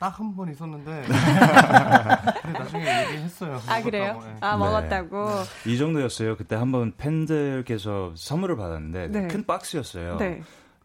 [0.00, 1.04] 딱 한 번 있었는데
[2.52, 3.60] 나중에 얘기했어요.
[3.68, 4.20] 아 그래요?
[4.24, 4.36] 네.
[4.40, 5.28] 아 먹었다고.
[5.64, 5.72] 네.
[5.72, 6.36] 이 정도였어요.
[6.36, 9.28] 그때 한 번 팬들께서 선물을 받았는데 네.
[9.28, 10.16] 큰 박스였어요.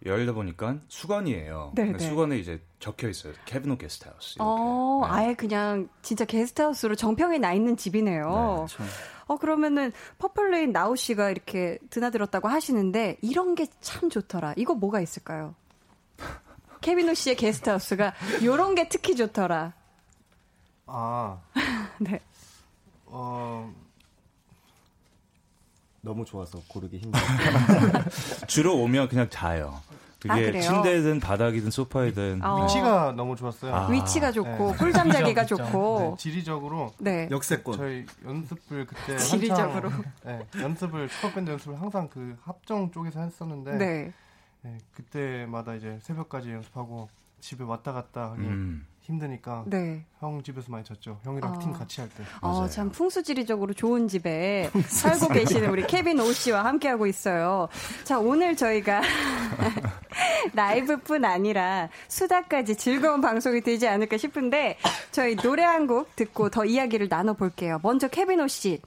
[0.03, 0.09] 네.
[0.09, 1.73] 열다 보니까 수건이에요.
[1.75, 1.99] 네, 네.
[1.99, 3.33] 수건에 이제 적혀 있어요.
[3.45, 4.35] 케빈 오 게스트하우스.
[4.39, 5.09] 어, 네.
[5.11, 8.27] 아예 그냥 진짜 게스트하우스로 정평이 나 있는 집이네요.
[8.27, 8.83] 네, 그렇죠.
[9.27, 14.53] 어 그러면은 퍼플레인 나우 씨가 이렇게 드나들었다고 하시는데 이런 게 참 좋더라.
[14.57, 15.53] 이거 뭐가 있을까요?
[16.81, 19.73] 케빈 오 씨의 게스트하우스가 요런 게 특히 좋더라.
[20.87, 21.39] 아.
[21.99, 22.19] 네.
[23.05, 23.71] 어
[26.01, 27.25] 너무 좋아서 고르기 힘들어요.
[28.47, 29.79] 주로 오면 그냥 자요.
[30.21, 32.63] 그게 아, 침대든 바닥이든 소파이든 어.
[32.63, 33.73] 위치가 너무 좋았어요.
[33.73, 33.87] 아.
[33.89, 34.77] 위치가 좋고 네.
[34.77, 36.15] 꿀잠 자기가 좋고 네.
[36.19, 37.27] 지리적으로 네.
[37.31, 37.75] 역세권.
[37.75, 44.13] 저희 연습을 그때 지리적으로 한창, 네, 연습을 슈퍼밴드 연습을 항상 그 합정 쪽에서 했었는데 네.
[44.61, 44.77] 네.
[44.93, 48.85] 그때마다 이제 새벽까지 연습하고 집에 왔다 갔다 하기 음.
[49.01, 50.03] 힘드니까 네.
[50.19, 51.19] 형 집에서 많이 잤죠.
[51.23, 51.59] 형이랑 아.
[51.59, 52.23] 팀 같이 할 때.
[52.41, 57.67] 아, 참 풍수지리적으로 좋은 집에 살고 계시는 우리 케빈 오 씨와 함께하고 있어요.
[58.03, 59.01] 자, 오늘 저희가
[60.53, 64.77] 라이브뿐 아니라 수다까지 즐거운 방송이 되지 않을까 싶은데
[65.11, 67.79] 저희 노래 한 곡 듣고 더 이야기를 나눠볼게요.
[67.81, 68.79] 먼저 케빈 오 씨,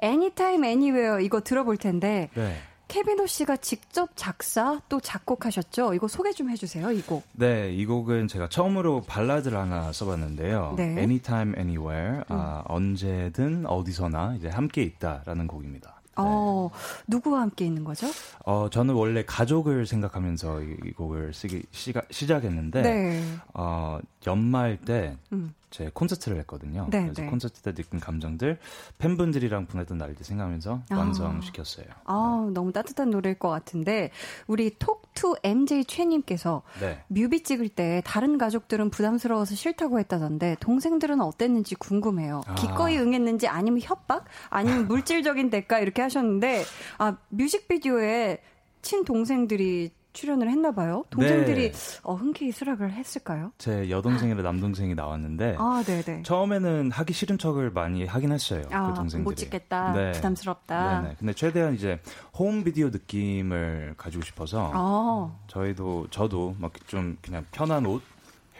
[0.00, 2.56] Anytime Anywhere 이거 들어볼 텐데 네.
[2.88, 5.94] 케비노 씨가 직접 작사 또 작곡하셨죠?
[5.94, 7.24] 이거 소개 좀 해주세요, 이 곡.
[7.32, 10.74] 네, 이 곡은 제가 처음으로 발라드를 하나 써봤는데요.
[10.76, 10.84] 네.
[10.98, 12.38] Anytime, Anywhere, 아, 음.
[12.38, 16.00] 아, 언제든 어디서나 이제 함께 있다라는 곡입니다.
[16.18, 16.70] 어,
[17.06, 18.06] 누구와 함께 있는 거죠?
[18.44, 23.22] 어, 저는 원래 가족을 생각하면서 이, 이 곡을 쓰기 시가, 시작했는데, 네.
[23.52, 25.52] 어, 연말 때 음.
[25.76, 26.88] 제 콘서트를 했거든요.
[26.90, 27.28] 네, 그래서 네.
[27.28, 28.58] 콘서트 때 느낀 감정들
[28.96, 30.96] 팬분들이랑 보냈던 날들 생각하면서 아.
[30.96, 31.84] 완성시켰어요.
[32.04, 32.52] 아, 네.
[32.54, 34.10] 너무 따뜻한 노래일 것 같은데
[34.46, 37.04] 우리 톡투 MJ 최님께서 네.
[37.08, 42.40] 뮤비 찍을 때 다른 가족들은 부담스러워서 싫다고 했다던데 동생들은 어땠는지 궁금해요.
[42.46, 42.54] 아.
[42.54, 46.64] 기꺼이 응했는지 아니면 협박 아니면 물질적인 대가 이렇게 하셨는데
[46.96, 48.38] 아 뮤직비디오에
[48.80, 51.04] 친 동생들이 출연을 했나 봐요.
[51.10, 52.00] 동생들이 네.
[52.02, 53.52] 어, 흔쾌히 수락을 했을까요?
[53.58, 56.22] 제 여동생이랑 남동생이 나왔는데 아, 네네.
[56.22, 58.62] 처음에는 하기 싫은 척을 많이 하긴 했어요.
[58.72, 59.22] 아, 그 동생들이.
[59.24, 59.92] 못 찍겠다.
[59.92, 60.12] 네.
[60.12, 61.02] 부담스럽다.
[61.02, 61.16] 네네.
[61.18, 62.00] 근데 최대한 이제
[62.38, 65.36] 홈 비디오 느낌을 가지고 싶어서 아.
[65.48, 68.00] 저희도 저도 막 좀 그냥 편한 옷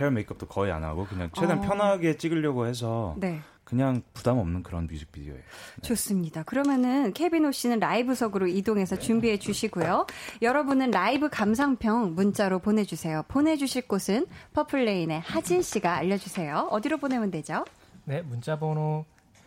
[0.01, 1.61] 헤어 메이크업도 거의 안 하고 그냥 최대한 아.
[1.63, 3.41] 편하게 찍으려고 해서 네.
[3.67, 5.41] 그냥 부담 없는 그런 뮤직비디오예요.
[5.41, 5.83] 네.
[5.83, 6.45] 좋습니다.
[6.45, 10.07] 그러면은 케빈 오 씨는 라이브석으로 이동해서 준비해 주시고요.
[10.41, 13.25] 여러분은 라이브 감상평 문자로 보내주세요.
[13.27, 16.69] 보내주실 곳은 퍼플레인의 하진 씨가 알려주세요.
[16.71, 17.65] 어디로 보내면 되죠?
[18.05, 19.05] 네, 문자 번호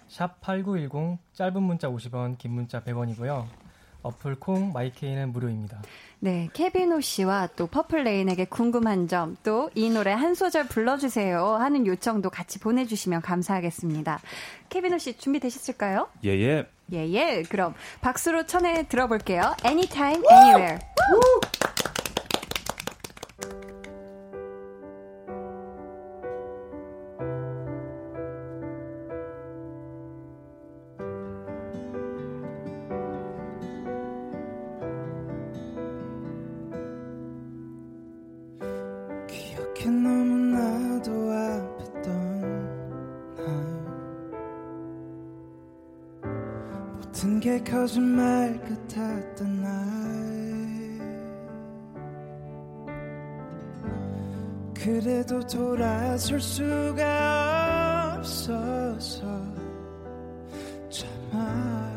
[0.10, 3.46] 샵 8910 짧은 문자 50원, 긴 문자 100원이고요.
[4.02, 5.82] 어플 콩 마이케이는 무료입니다.
[6.22, 11.88] 네, 케빈 오 씨와 또 퍼플레인에게 궁금한 점, 또 이 노래 한 소절 불러주세요 하는
[11.88, 14.20] 요청도 같이 보내주시면 감사하겠습니다.
[14.68, 16.10] 케빈 오 씨 준비되셨을까요?
[16.26, 16.68] 예 예.
[16.92, 17.44] 예 예.
[17.44, 19.56] 그럼 박수로 청해 들어볼게요.
[19.66, 20.80] Anytime, anywhere.
[56.30, 59.26] 돌아설 수가 없어서
[60.90, 61.90] 참아.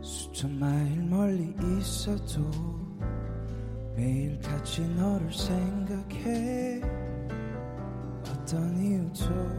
[0.00, 2.40] 수천 마일 멀리 있어도
[3.96, 6.80] 매일 같이 너를 생각해.
[8.22, 9.57] 어떤 이유도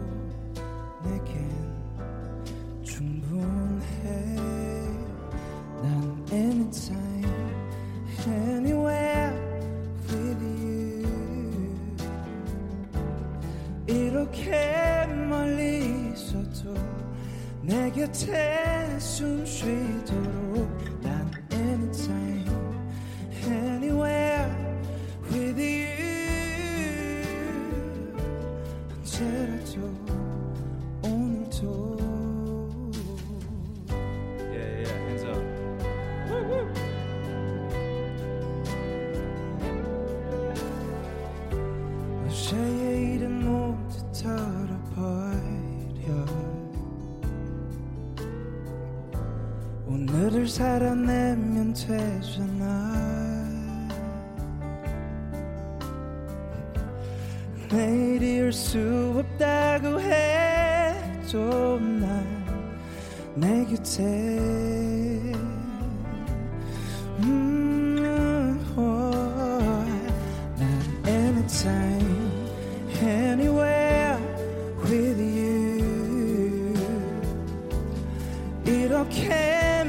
[79.10, 79.84] 이렇게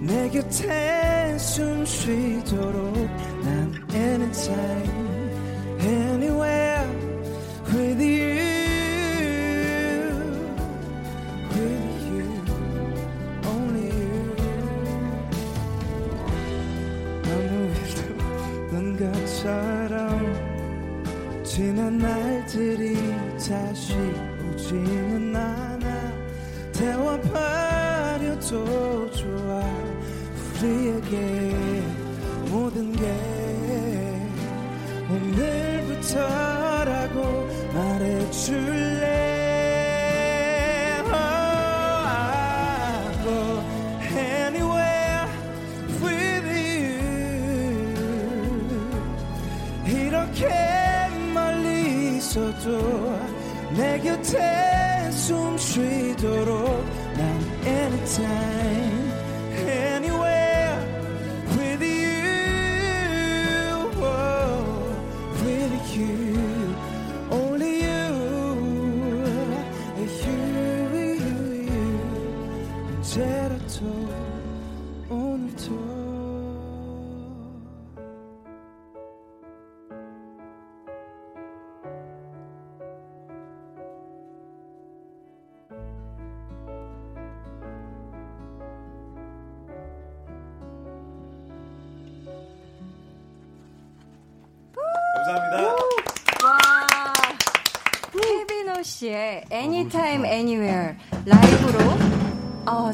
[0.00, 2.94] 내 곁에 숨 쉬도록
[3.44, 5.30] 난 anytime
[5.80, 6.41] anywhere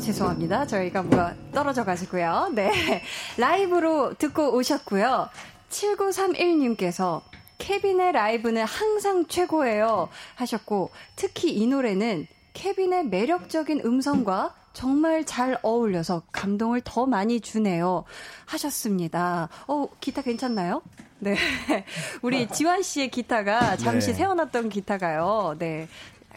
[0.09, 0.67] 죄송합니다.
[0.67, 2.51] 저희가 뭐가 떨어져 가지고요.
[2.55, 3.03] 네.
[3.37, 5.29] 라이브로 듣고 오셨고요.
[5.69, 7.21] 7931님께서
[7.59, 10.09] 케빈의 라이브는 항상 최고예요.
[10.37, 18.05] 하셨고, 특히 이 노래는 케빈의 매력적인 음성과 정말 잘 어울려서 감동을 더 많이 주네요.
[18.47, 19.51] 하셨습니다.
[19.67, 20.81] 어, 기타 괜찮나요?
[21.19, 21.37] 네.
[22.23, 24.15] 우리 지환 씨의 기타가 잠시 네.
[24.15, 25.57] 세워놨던 기타가요.
[25.59, 25.89] 네.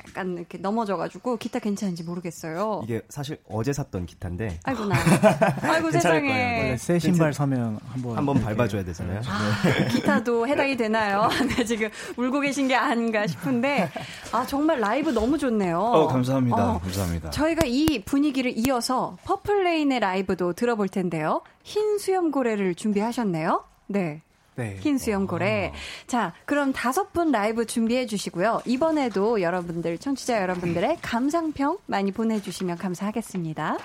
[0.07, 2.81] 약간 이렇게 넘어져가지고 기타 괜찮은지 모르겠어요.
[2.83, 4.59] 이게 사실 어제 샀던 기타인데.
[4.63, 4.95] 아이고 나.
[5.61, 6.57] 아이고 세상에.
[6.59, 9.21] 원래 새 신발 사면 한번 한번 밟아줘야 되잖아요.
[9.25, 9.87] 아, 네.
[9.93, 11.29] 기타도 해당이 되나요?
[11.57, 13.89] 네, 지금 울고 계신 게 아닌가 싶은데
[14.31, 15.79] 아 정말 라이브 너무 좋네요.
[15.79, 16.71] 어 감사합니다.
[16.71, 17.29] 어, 감사합니다.
[17.29, 21.41] 저희가 이 분위기를 이어서 퍼플레인의 라이브도 들어볼 텐데요.
[21.63, 23.63] 흰 수염고래를 준비하셨네요.
[23.87, 24.21] 네.
[24.55, 24.77] 네.
[24.79, 25.71] 흰 수염고래.
[25.73, 26.07] 아.
[26.07, 28.61] 자, 그럼 다섯 분 라이브 준비해 주시고요.
[28.65, 33.77] 이번에도 여러분들, 청취자 여러분들의 감상평 많이 보내주시면 감사하겠습니다.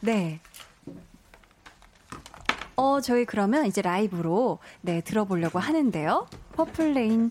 [0.00, 0.40] 네.
[2.74, 6.26] 어, 저희 그러면 이제 라이브로, 네, 들어보려고 하는데요.
[6.56, 7.30] 퍼플레인의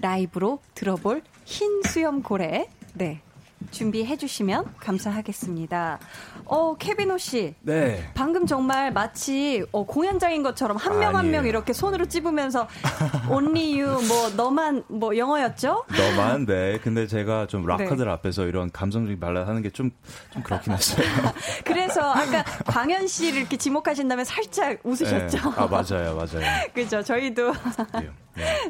[0.00, 2.68] 라이브로 들어볼 흰 수염고래.
[2.94, 3.22] 네.
[3.70, 5.98] 준비해 주시면 감사하겠습니다.
[6.44, 7.54] 어, 케빈 오 씨.
[7.60, 8.08] 네.
[8.14, 12.68] 방금 정말 마치 어, 공연장인 것처럼 한명 한 명 이렇게 손으로 찝으면서
[13.30, 15.84] only you 뭐 너만 뭐 영어였죠?
[15.96, 16.78] 너만 네.
[16.82, 18.10] 근데 제가 좀 락커들 네.
[18.10, 19.90] 앞에서 이런 감성적인 발라드 하는 게 좀
[20.30, 21.06] 좀 그렇긴 했어요.
[21.64, 25.38] 그래서 아까 광현 씨를 이렇게 지목하신 다음에 살짝 웃으셨죠?
[25.38, 25.54] 네.
[25.56, 26.14] 아, 맞아요.
[26.16, 26.40] 맞아요.
[26.74, 27.02] 그죠.
[27.02, 27.52] 저희도
[27.94, 28.10] 네.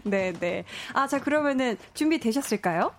[0.04, 0.64] 네, 네.
[0.92, 2.92] 아, 자 그러면은 준비되셨을까요?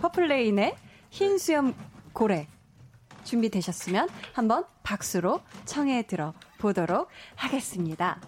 [0.00, 0.74] 퍼플레인의
[1.10, 1.74] 흰 수염
[2.12, 2.48] 고래
[3.24, 8.20] 준비되셨으면 한번 박수로 청해 들어 보도록 하겠습니다.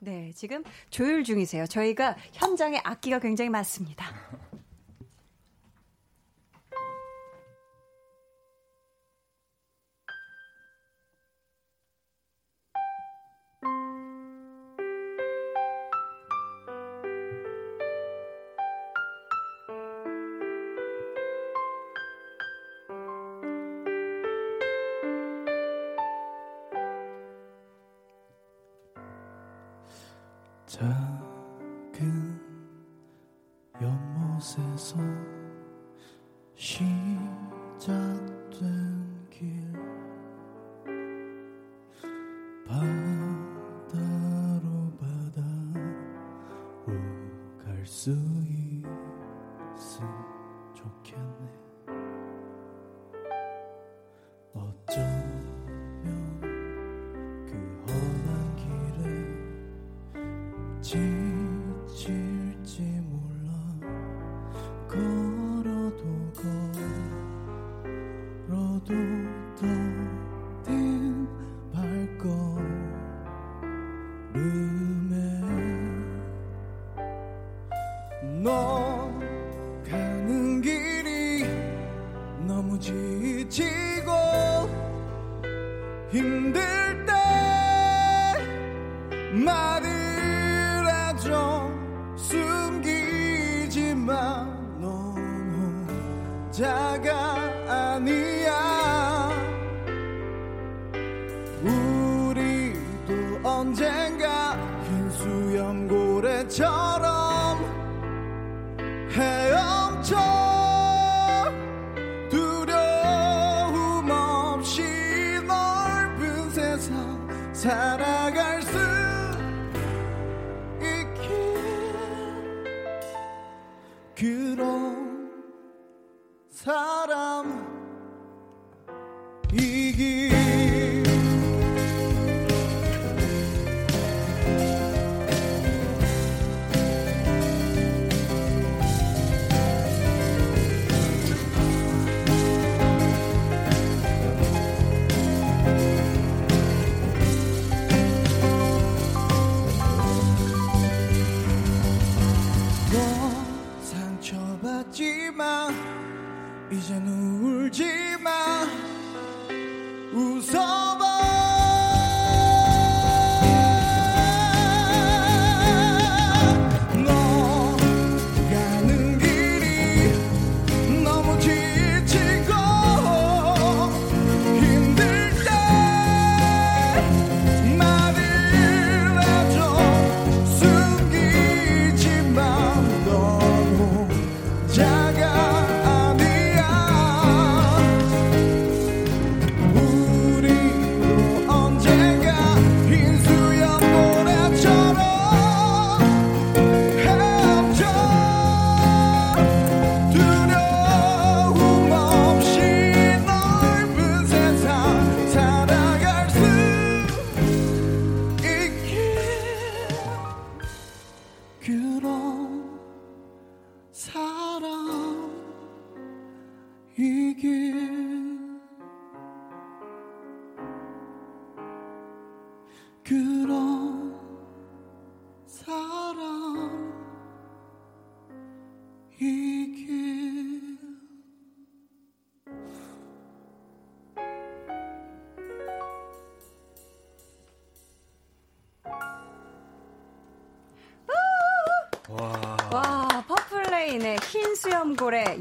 [0.00, 1.66] 네, 지금 조율 중이세요.
[1.66, 4.06] 저희가 현장에 악기가 굉장히 많습니다.
[60.80, 62.58] 지칠지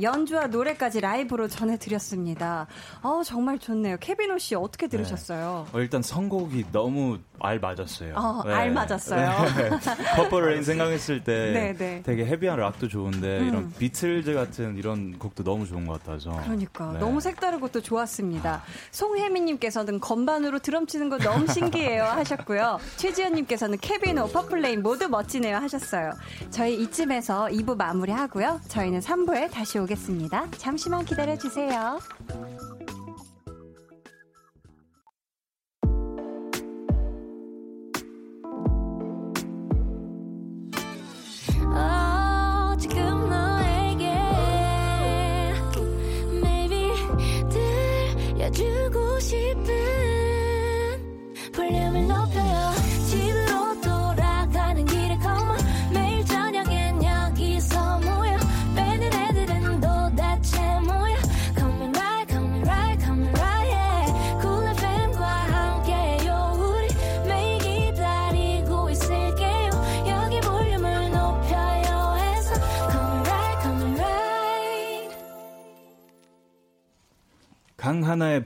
[0.02, 2.68] 연주와 노래까지 라이브로 전해드렸습니다.
[3.02, 3.98] 어 정말 좋네요.
[4.00, 4.98] 케빈 오 씨 어떻게 네.
[4.98, 5.68] 들으셨어요?
[5.72, 5.78] 네.
[5.78, 8.14] 어, 일단 선곡이 너무 알맞았어요.
[8.16, 8.54] 어, 네.
[8.54, 9.30] 알맞았어요.
[9.56, 9.70] 네.
[10.16, 12.02] 퍼플레인 생각했을 때 네, 네.
[12.04, 13.48] 되게 헤비한 락도 좋은데 음.
[13.48, 16.32] 이런 비틀즈 같은 이런 곡도 너무 좋은 것 같아서.
[16.44, 18.56] 그러니까 너무 색다른 것도 좋았습니다.
[18.56, 18.64] 아.
[18.92, 22.80] 송혜민님께서는 건반으로 드럼 치는 거 너무 신기해요 하셨고요.
[22.98, 26.12] 최지연님께서는 케빈 오, 퍼플레인 모두 멋지네요 하셨어요.
[26.50, 28.62] 저희 이쯤에서 2부 마무리하고요.
[28.68, 30.48] 저희는 3부에 다시 오겠습니다.
[30.58, 32.00] 잠시만 기다려주세요.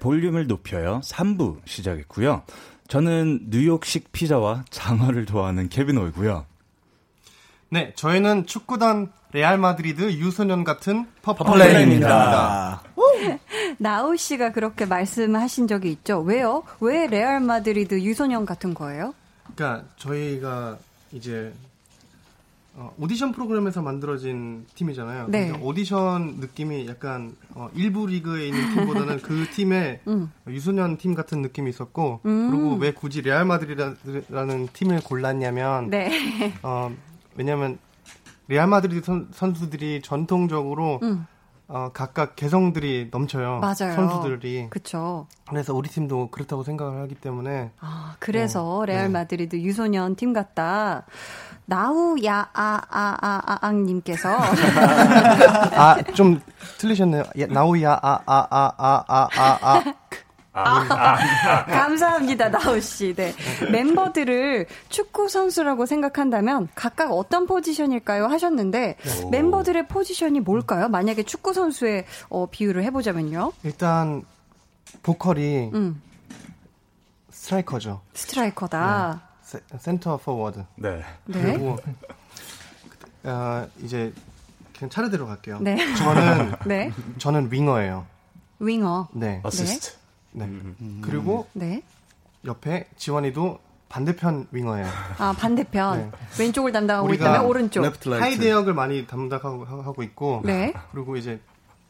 [0.01, 0.99] 볼륨을 높여요.
[1.05, 2.43] 3부 시작했고요.
[2.89, 6.45] 저는 뉴욕식 피자와 장어를 좋아하는 케빈 오이고요.
[7.69, 12.83] 네, 저희는 축구단 레알 마드리드 유소년 같은 퍼플레인입니다.
[13.79, 16.19] 나우 씨가 그렇게 말씀하신 적이 있죠.
[16.19, 16.63] 왜요?
[16.81, 19.13] 왜 레알 마드리드 유소년 같은 거예요?
[19.55, 20.77] 그러니까 저희가
[21.13, 21.70] 이제 어,
[22.97, 25.27] 오디션 프로그램에서 만들어진 팀이잖아요.
[25.29, 25.51] 네.
[25.61, 30.31] 오디션 느낌이 약간 어, 일부 리그에 있는 팀보다는 그 팀의 음.
[30.47, 32.49] 유소년 팀 같은 느낌이 있었고 음.
[32.51, 36.53] 그리고 왜 굳이 레알 마드리드라는 팀을 골랐냐면 네.
[36.63, 36.91] 어,
[37.35, 37.77] 왜냐하면
[38.47, 41.25] 레알 마드리드 선, 선수들이 전통적으로 음.
[41.73, 43.59] 어, 각각 개성들이 넘쳐요.
[43.61, 43.93] 맞아요.
[43.95, 44.67] 선수들이.
[44.69, 45.27] 그렇죠.
[45.47, 47.71] 그래서 우리 팀도 그렇다고 생각을 하기 때문에.
[47.79, 49.09] 아, 그래서 어, 레알 네.
[49.09, 49.61] 마드리드 네.
[49.63, 51.05] 유소년 팀 같다.
[51.65, 54.29] 나우야아아아아님께서
[55.77, 56.41] 아 좀
[56.79, 57.23] 틀리셨네요.
[57.49, 59.83] 나우야아아아아아아
[60.53, 63.13] 아, 아, 감사합니다, 나우 씨.
[63.15, 63.33] 네.
[63.71, 68.25] 멤버들을 축구 선수라고 생각한다면 각각 어떤 포지션일까요?
[68.25, 69.29] 하셨는데 오.
[69.29, 70.89] 멤버들의 포지션이 뭘까요?
[70.89, 73.53] 만약에 축구 선수의 어, 비유를 해보자면요.
[73.63, 74.23] 일단
[75.03, 76.01] 보컬이 음.
[77.29, 78.01] 스트라이커죠.
[78.13, 79.21] 스트라이커다.
[79.51, 79.59] 네.
[79.79, 80.65] 센터 포워드.
[80.75, 81.03] 네.
[81.25, 81.41] 네.
[81.41, 81.77] 그리고
[83.23, 84.13] 어, 이제
[84.77, 85.59] 그냥 차례대로 갈게요.
[85.61, 85.77] 네.
[85.95, 86.91] 저는 네.
[87.19, 88.05] 저는 윙어예요.
[88.59, 89.07] 윙어.
[89.13, 89.39] 네.
[89.43, 90.00] 어시스트.
[90.31, 90.45] 네.
[90.45, 91.01] 음.
[91.03, 91.83] 그리고 네.
[92.45, 93.59] 옆에 지원이도
[93.89, 94.87] 반대편 윙어예요.
[95.17, 96.11] 아 반대편 네.
[96.39, 100.73] 왼쪽을 담당하고 있다면 오른쪽 사이드 역을 많이 담당하고 하고 있고 네.
[100.91, 101.41] 그리고 이제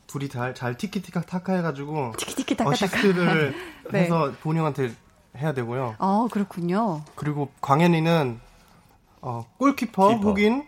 [0.07, 3.53] 둘이 잘, 잘 티키티카 타카 해가지고 티키티카 어시스트를
[3.93, 3.99] 네.
[4.01, 4.91] 해서 본영한테
[5.37, 5.95] 해야 되고요.
[5.99, 7.01] 아 그렇군요.
[7.15, 8.39] 그리고 광현이는
[9.21, 10.27] 어, 골키퍼 키퍼.
[10.29, 10.65] 혹은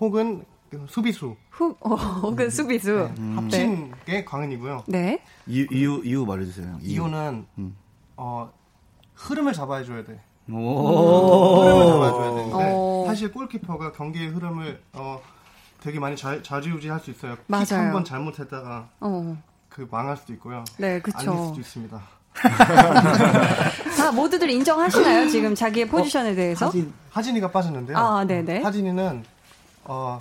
[0.00, 0.44] 혹은
[0.86, 1.34] 수비수.
[1.50, 3.10] 후, 어, 혹은 수비수.
[3.14, 3.38] 네, 음.
[3.38, 4.84] 합친 게 광현이고요.
[4.86, 5.22] 네.
[5.46, 6.78] 이유 이유, 이유 말해주세요.
[6.80, 7.06] 이유.
[7.08, 7.76] 는 음.
[8.16, 8.50] 어
[9.14, 10.20] 흐름을 잡아줘야 돼.
[10.50, 11.60] 오.
[11.60, 13.04] 흐름을 잡아줘야 되는데 오.
[13.06, 15.20] 사실 골키퍼가 경기의 흐름을 어
[15.82, 17.36] 되게 많이 자, 좌지우지할 수 있어요.
[17.46, 17.66] 맞아요.
[17.70, 19.36] 한번 잘못했다가 어.
[19.68, 20.64] 그 망할 수도 있고요.
[20.78, 21.30] 네, 그렇죠.
[21.30, 22.02] 아닐 수도 있습니다.
[22.38, 25.28] 다 모두들 인정하시나요?
[25.28, 26.66] 지금 자기의 어, 포지션에 대해서?
[26.66, 27.96] 하진, 하진이가 빠졌는데요.
[27.98, 28.62] 아, 네네.
[28.62, 29.24] 하진이는
[29.84, 30.16] 어,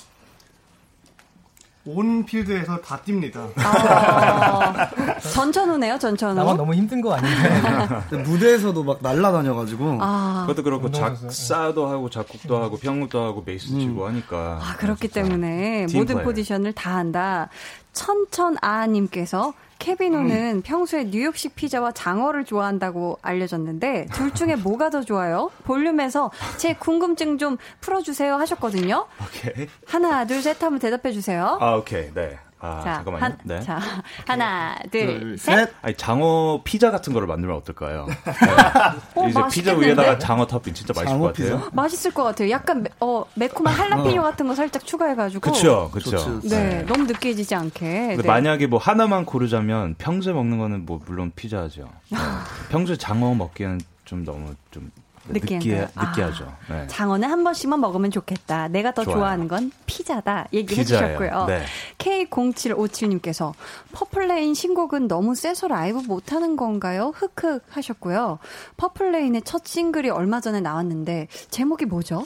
[1.87, 3.47] 온 필드에서 다 뜁니다.
[3.57, 6.35] 아, 전천후네요, 전천후.
[6.35, 8.03] 나만 너무 힘든 거 아닌가요?
[8.25, 9.97] 무대에서도 막 날라다녀가지고.
[10.01, 10.45] 아.
[10.47, 13.79] 그것도 그렇고 작사도 하고 작곡도 하고 평도 하고 베이스 음.
[13.79, 14.59] 치고 하니까.
[14.61, 17.49] 아 그렇기 때문에 모든 포지션을 다 한다.
[17.97, 20.61] 천천아님께서 케비노는 음.
[20.63, 25.51] 평소에 뉴욕식 피자와 장어를 좋아한다고 알려졌는데 둘 중에 뭐가 더 좋아요?
[25.65, 29.05] 볼륨에서 제 궁금증 좀 풀어주세요 하셨거든요.
[29.23, 29.67] 오케이.
[29.87, 31.57] 하나 둘 셋 하면 대답해 주세요.
[31.61, 32.37] 아 오케이 네.
[32.59, 33.23] 아, 자, 잠깐만요.
[33.23, 33.61] 한, 네.
[33.61, 33.79] 자,
[34.25, 35.55] 하나, 둘, 둘 셋.
[35.55, 35.73] 셋.
[35.81, 38.07] 아니, 장어 피자 같은 거를 만들면 어떨까요?
[38.07, 38.15] 네.
[39.29, 41.57] 이제 피자 위에다가 장어 토핑 진짜 맛있을 것 같아요.
[41.57, 41.69] 피자?
[41.73, 42.49] 맛있을 것 같아요.
[42.49, 44.23] 약간 매, 어, 매콤한 할라피뇨 어.
[44.23, 45.41] 같은 거 살짝 추가해가지고.
[45.41, 46.39] 그쵸, 그쵸.
[46.43, 48.15] 네, 네, 너무 느끼해지지 않게.
[48.17, 48.21] 네.
[48.25, 51.89] 만약에 뭐 하나만 고르자면 평소에 먹는 거는 뭐 물론 피자죠.
[52.09, 52.17] 네.
[52.69, 54.89] 평소에 장어 먹기에는 좀 너무 좀
[55.29, 56.45] 느끼해, 느끼하죠.
[56.69, 56.87] 아, 네.
[56.87, 58.67] 장어는 한 번씩만 먹으면 좋겠다.
[58.67, 59.17] 내가 더 좋아요.
[59.17, 60.47] 좋아하는 건 피자다.
[60.53, 61.17] 얘기해 피자예요.
[61.17, 61.45] 주셨고요.
[61.45, 61.63] 네.
[61.97, 63.53] K0757님께서
[63.91, 67.13] 퍼플레인 신곡은 너무 세서 라이브 못하는 건가요?
[67.15, 68.39] 흑흑 하셨고요.
[68.77, 72.25] 퍼플레인의 첫 싱글이 얼마 전에 나왔는데 제목이 뭐죠?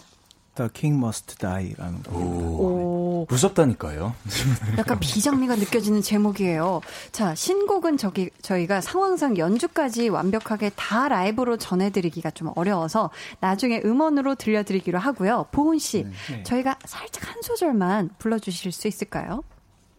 [0.56, 3.26] The King Must Die라는 곡 오.
[3.30, 4.14] 무섭다니까요.
[4.78, 6.82] 약간 비장미가 느껴지는 제목이에요.
[7.12, 15.00] 자, 신곡은 저기 저희가 상황상 연주까지 완벽하게 다 라이브로 전해드리기가 좀 어려워서 나중에 음원으로 들려드리기로
[15.00, 15.46] 하고요.
[15.52, 16.12] 보은 씨, 네.
[16.30, 16.44] 네.
[16.44, 19.44] 저희가 살짝 한 소절만 불러주실 수 있을까요?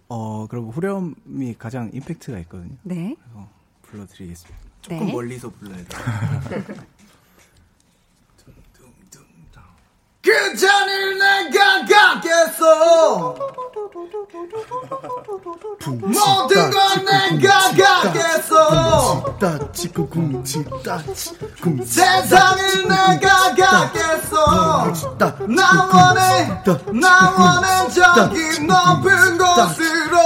[0.08, 2.76] 어, 그럼 후렴이 가장 임팩트가 있거든요.
[2.82, 3.16] 네.
[3.22, 3.48] 그래서
[3.82, 4.60] 불러드리겠습니다.
[4.82, 5.12] 조금 네.
[5.12, 6.64] 멀리서 불러야 돼요.
[10.24, 13.34] 그 잔을 내가 갖겠어
[16.00, 19.34] 모든 걸 내가 갖겠어
[21.84, 24.92] 세상을 내가 갖겠어
[25.48, 26.62] 나 원해
[27.00, 29.44] 나 원해 저기 높은 곳
[30.12, 30.18] 으로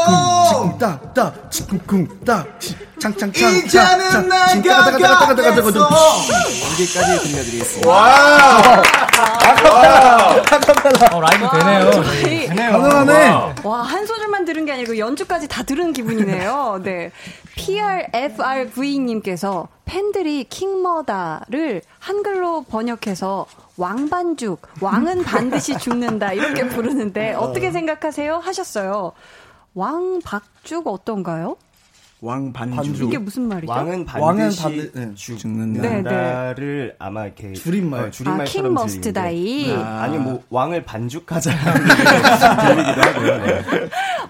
[3.58, 4.46] 이제는 내가
[4.86, 4.98] 갖겠어
[6.72, 8.82] 여기까지 들려드리겠습니다 와
[11.12, 11.90] 어, 라이브 되네요.
[12.48, 12.72] 되네요.
[12.72, 13.54] 가능하네.
[13.64, 16.80] 와, 한 소절만 들은 게 아니고 연주까지 다 들은 기분이네요.
[16.82, 17.10] 네.
[17.56, 28.38] PRFRV님께서 팬들이 킹머다를 한글로 번역해서 왕반죽, 왕은 반드시 죽는다, 이렇게 부르는데 어떻게 생각하세요?
[28.38, 29.12] 하셨어요.
[29.76, 31.56] 왕박죽 어떤가요?
[32.22, 33.02] 왕 반죽.
[33.02, 33.70] 이게 무슨 말이죠?
[33.70, 36.96] 왕은 반드시 왕은 반드, 네, 죽는다를 네, 네.
[36.98, 39.74] 아마 이렇게 줄임말 어, 줄임말처럼 아, 킹 다이.
[39.74, 40.02] 아.
[40.02, 41.50] 아니 뭐 왕을 반죽하자
[42.74, 43.44] 들리기도 하고요.
[43.44, 43.64] 네.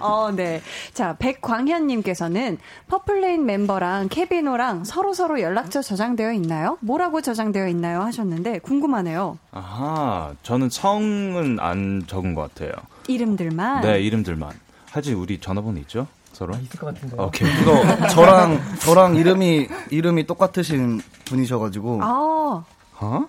[0.01, 0.61] 어, 네.
[0.92, 6.78] 자, 백광현 님께서는 퍼플레인 멤버랑 케빈 오랑 서로 서로 연락처 저장되어 있나요?
[6.80, 8.03] 뭐라고 저장되어 있나요?
[8.03, 9.38] 하셨는데 궁금하네요.
[9.53, 10.34] 아하.
[10.42, 12.72] 저는 성은 안 적은 것 같아요.
[13.07, 13.82] 이름들만.
[13.82, 14.65] 네, 이름들만.
[14.97, 16.07] 하지 우리 전화번호 있죠?
[16.32, 16.55] 서로?
[16.55, 17.16] 아, 있을 것 같은데.
[17.22, 17.51] 오케이.
[17.57, 22.01] 그거 저랑 저랑 이름이 이름이 똑같으신 분이셔가지고.
[22.03, 22.64] 아.
[23.01, 23.24] 어?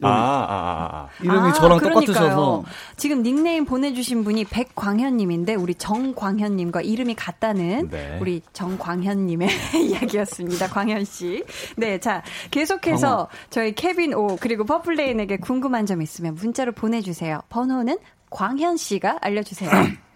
[0.00, 1.08] 아, 아, 아, 아.
[1.20, 2.04] 이름이 아, 저랑 그러니까요.
[2.06, 2.64] 똑같으셔서.
[2.96, 8.16] 지금 닉네임 보내주신 분이 백광현님인데, 우리 정광현님과 이름이 같다는 네.
[8.20, 9.48] 우리 정광현님의
[9.90, 10.68] 이야기였습니다.
[10.68, 11.44] 광현 씨.
[11.76, 13.28] 네, 자, 계속해서 어머.
[13.50, 17.40] 저희 케빈 오, 그리고 퍼플레인에게 궁금한 점 있으면 문자로 보내주세요.
[17.48, 17.98] 번호는
[18.30, 19.68] 광현 씨가 알려주세요.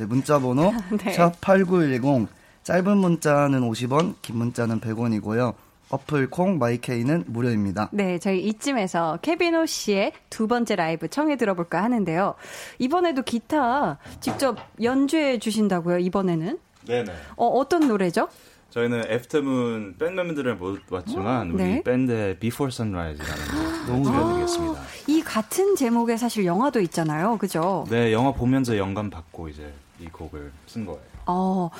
[0.00, 1.14] 네, 문자 번호 네.
[1.14, 2.26] 샵8910
[2.62, 5.52] 짧은 문자는 50원, 긴 문자는 100원이고요.
[5.90, 7.90] 어플 콩 마이케이는 무료입니다.
[7.92, 12.34] 네, 저희 이쯤에서 케빈 오 씨의 두 번째 라이브 청해 들어볼까 하는데요.
[12.78, 16.58] 이번에도 기타 직접 연주해 주신다고요, 이번에는?
[16.86, 17.12] 네 네.
[17.36, 18.28] 어, 어떤 노래죠?
[18.70, 21.82] 저희는 애프터문 밴드 멤버들을 못 봤지만 우리 네.
[21.82, 24.80] 밴드의 Before Sunrise라는 거 너무 들려드리겠습니다.
[24.80, 27.84] 아, 이 같은 제목의 사실 영화도 있잖아요, 그죠?
[27.90, 31.00] 네, 영화 보면서 영감 받고 이제 이 곡을 쓴 거예요.
[31.26, 31.70] 어,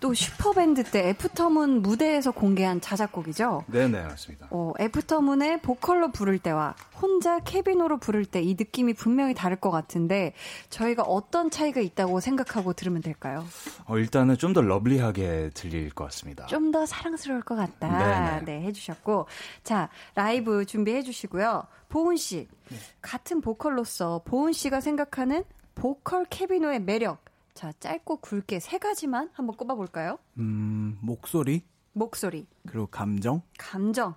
[0.00, 3.64] 또 슈퍼밴드 때 애프터문 무대에서 공개한 자작곡이죠?
[3.68, 4.48] 네네, 맞습니다.
[4.50, 9.70] 어, 애프터문의 보컬로 부를 때와 혼자 케빈 오로 부를 때 이 느낌이 분명히 다를 것
[9.70, 10.32] 같은데
[10.70, 13.44] 저희가 어떤 차이가 있다고 생각하고 들으면 될까요?
[13.86, 16.46] 어, 일단은 좀 더 lovely하게 들릴 것 같습니다.
[16.46, 18.40] 좀 더 사랑스러울 것 같다.
[18.40, 18.44] 네네.
[18.60, 19.26] 네, 해주셨고.
[19.62, 21.64] 자, 라이브 준비해 주시고요.
[21.88, 22.76] 보훈 씨, 네.
[23.00, 27.24] 같은 보컬로서 보훈 씨가 생각하는 보컬 케비노의 매력
[27.58, 30.20] 자, 짧고 굵게 세 가지만 한번 꼽아볼까요?
[30.36, 31.64] 음, 목소리.
[31.92, 32.46] 목소리.
[32.64, 33.42] 그리고 감정.
[33.58, 34.14] 감정.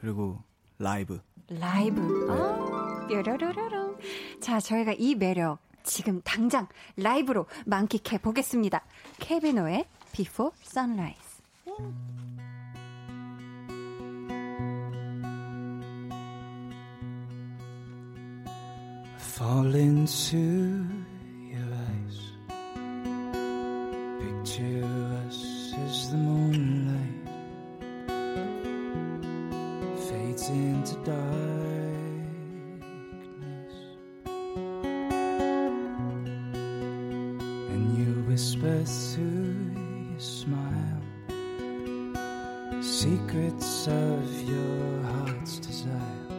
[0.00, 0.42] 그리고
[0.76, 1.20] 라이브.
[1.48, 2.00] 라이브.
[2.00, 2.32] 네.
[2.32, 3.96] 아, 뾰로로로롱.
[4.40, 6.66] 자, 저희가 이 매력 지금 당장
[6.96, 8.82] 라이브로 만끽해 보겠습니다.
[9.20, 11.42] 케비노의 Before Sunrise.
[19.16, 21.09] Fall into
[24.60, 24.84] to
[25.26, 27.28] us as the moonlight
[30.06, 31.16] fades into darkness,
[37.72, 39.56] and you whisper through
[40.10, 41.02] your smile
[42.82, 46.29] secrets of your heart's desire.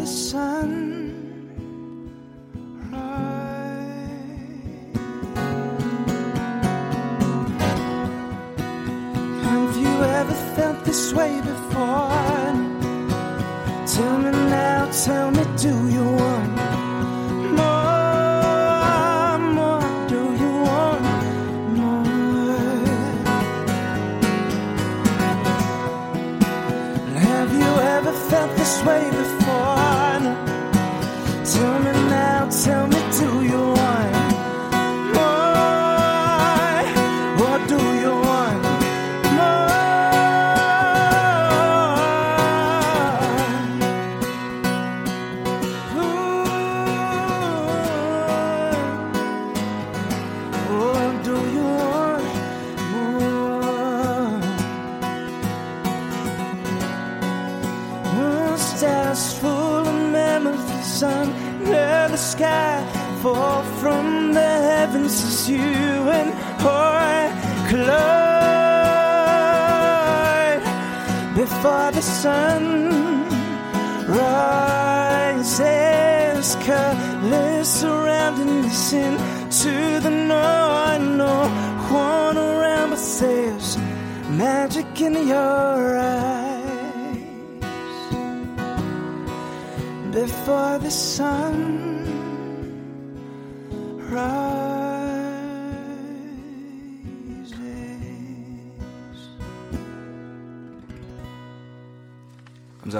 [0.00, 0.80] the sun.
[9.42, 12.08] Have you ever felt this way before?
[13.94, 16.09] Tell me now, tell me, do you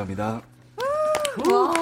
[0.00, 0.42] 감사합니다.
[1.50, 1.74] 와.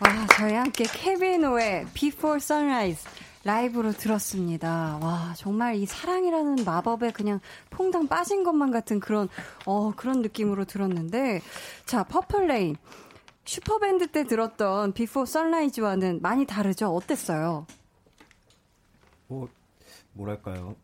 [0.00, 3.08] 와, 저희 함께 케빈 오의 Before Sunrise
[3.44, 4.98] 라이브로 들었습니다.
[5.00, 7.40] 와, 정말 이 사랑이라는 마법에 그냥
[7.70, 9.28] 퐁당 빠진 것만 같은 그런,
[9.64, 11.40] 어, 그런 느낌으로 들었는데,
[11.84, 12.76] 자, 퍼플레인.
[13.44, 16.88] 슈퍼밴드 때 들었던 Before Sunrise와는 많이 다르죠?
[16.94, 17.66] 어땠어요?
[19.28, 19.48] 뭐,
[20.12, 20.74] 뭐랄까요.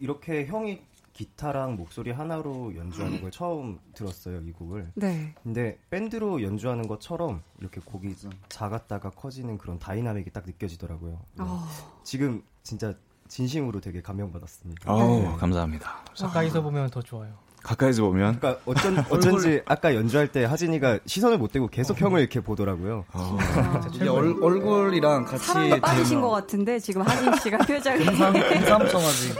[0.00, 4.92] 이렇게 형이 기타랑 목소리 하나로 연주하는 걸 처음 들었어요, 이 곡을.
[4.94, 5.34] 네.
[5.42, 8.14] 근데 밴드로 연주하는 것처럼 이렇게 곡이
[8.48, 11.20] 작았다가 커지는 그런 dynamic이 딱 느껴지더라고요.
[11.34, 11.44] 네.
[11.46, 11.66] 어.
[12.02, 12.94] 지금 진짜
[13.28, 14.92] 진심으로 되게 감명받았습니다.
[14.92, 15.36] 어, 네.
[15.38, 16.04] 감사합니다.
[16.18, 17.32] 가까이서 보면 더 좋아요.
[17.62, 18.40] 가까이서 보면.
[18.40, 23.04] 그러니까 어쩐 어쩐지 아까 연주할 때 하진이가 시선을 못 떼고 계속 형을 이렇게 보더라고요.
[23.12, 23.38] 어.
[23.40, 23.88] 아.
[23.94, 28.04] 이게 얼, 얼굴이랑 같이 사랑에 빠지신 것 같은데 지금 하진 씨가 표정이.
[28.04, 29.34] 금삼청하지.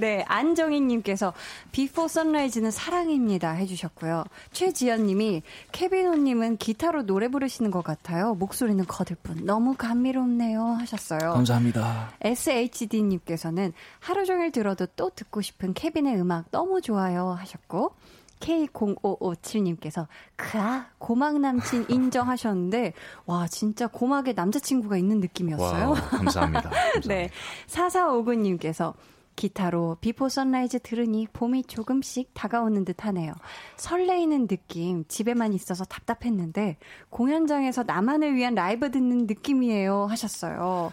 [0.00, 1.34] 네, 안정희님께서
[1.72, 4.24] Before Sunrise는 사랑입니다 해주셨고요.
[4.52, 5.42] 최지연님이
[5.72, 8.34] 케빈 오님은 기타로 노래 부르시는 것 같아요.
[8.34, 11.32] 목소리는 거들뿐 너무 감미롭네요 하셨어요.
[11.34, 12.12] 감사합니다.
[12.22, 17.94] SHD님께서는 하루 종일 들어도 또 듣고 싶은 케빈의 음악 너무 좋아요 하셨고.
[18.40, 22.94] K0557님께서, 크아, 고막 남친 인정하셨는데,
[23.26, 25.90] 와, 진짜 고막에 남자친구가 있는 느낌이었어요.
[25.90, 26.70] 와, 감사합니다.
[26.70, 27.06] 감사합니다.
[27.06, 27.28] 네.
[27.66, 28.94] 4459님께서,
[29.40, 33.32] 기타로 Before Sunrise 들으니 봄이 조금씩 다가오는 듯 하네요.
[33.78, 36.76] 설레이는 느낌, 집에만 있어서 답답했는데,
[37.08, 40.04] 공연장에서 나만을 위한 라이브 듣는 느낌이에요.
[40.04, 40.92] 하셨어요.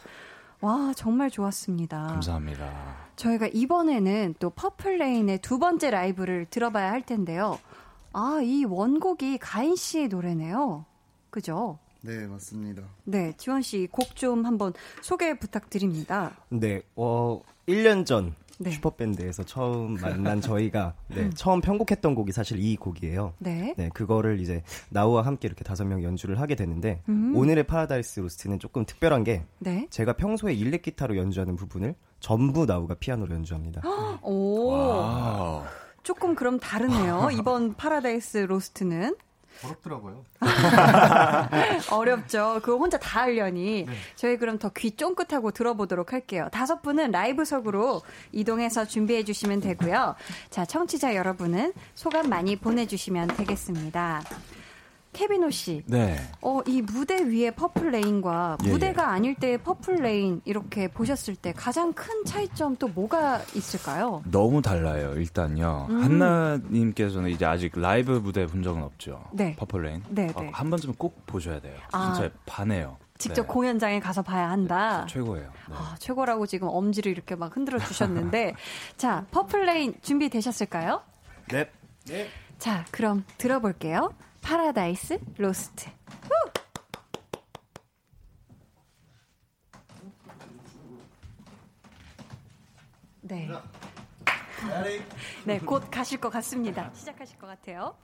[0.61, 2.07] 와, 정말 좋았습니다.
[2.07, 2.95] 감사합니다.
[3.17, 7.59] 저희가 이번에는 또 퍼플레인의 두 번째 라이브를 들어봐야 할 텐데요.
[8.13, 10.85] 아, 이 원곡이 가인 씨의 노래네요.
[11.31, 11.79] 그죠?
[12.01, 12.83] 네, 맞습니다.
[13.03, 14.71] 네, 지완 씨 곡 좀 한번
[15.01, 16.31] 소개 부탁드립니다.
[16.49, 18.71] 네, 어, 1년 전 네.
[18.71, 21.31] 슈퍼밴드에서 처음 만난 저희가 네, 음.
[21.35, 23.33] 처음 편곡했던 곡이 사실 이 곡이에요.
[23.37, 23.73] 네.
[23.77, 27.35] 네, 그거를 이제 나우와 함께 이렇게 다섯 명 연주를 하게 되는데 음.
[27.35, 29.87] 오늘의 Paradise Lost는 조금 특별한 게 네.
[29.89, 33.81] 제가 평소에 일렉 기타로 연주하는 부분을 전부 나우가 피아노로 연주합니다.
[34.23, 35.61] 오.
[36.01, 37.29] 조금 그럼 다르네요.
[37.37, 39.15] 이번 Paradise Lost는.
[39.65, 40.23] 어렵더라고요.
[41.91, 42.59] 어렵죠.
[42.63, 43.85] 그거 혼자 다 하려니.
[43.87, 43.93] 네.
[44.15, 46.49] 저희 그럼 더 귀 쫑긋하고 들어보도록 할게요.
[46.51, 48.01] 다섯 분은 라이브석으로
[48.31, 50.15] 이동해서 준비해 주시면 되고요.
[50.51, 54.21] 자, 청취자 여러분은 소감 많이 보내주시면 되겠습니다.
[55.17, 55.81] 케빈 오 씨.
[55.87, 56.15] 네.
[56.41, 59.07] 어, 이 무대 위에 퍼플 레인과 예, 무대가 예.
[59.07, 64.21] 아닐 때의 퍼플 레인 이렇게 보셨을 때 가장 큰 차이점 또 뭐가 있을까요?
[64.29, 65.13] 너무 달라요.
[65.15, 65.87] 일단요.
[65.89, 66.03] 음.
[66.03, 69.23] 한나 님께서는 이제 아직 라이브 무대 본 적은 없죠.
[69.31, 69.55] 네.
[69.55, 70.03] 퍼플 레인.
[70.09, 70.51] 네, 어, 네.
[70.53, 71.75] 한 번쯤 꼭 보셔야 돼요.
[71.91, 72.13] 아.
[72.13, 72.97] 진짜 반해요.
[73.17, 73.47] 직접 네.
[73.47, 75.01] 공연장에 가서 봐야 한다.
[75.07, 75.49] 네, 최고예요.
[75.69, 75.75] 네.
[75.75, 78.53] 아, 최고라고 지금 엄지를 이렇게 막 흔들어 주셨는데,
[78.97, 81.01] 자 퍼플 레인 준비 되셨을까요?
[81.49, 81.67] 네.
[82.05, 82.27] 네.
[82.59, 84.11] 자 그럼 들어볼게요.
[84.47, 85.89] Paradise Lost.
[93.19, 93.49] 네.
[95.43, 96.89] 네, 곧 가실 것 같습니다.
[96.93, 97.97] 시작하실 것 같아요.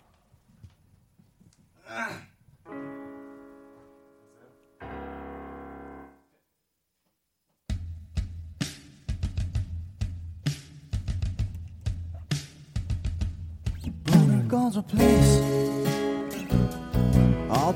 [14.82, 15.33] please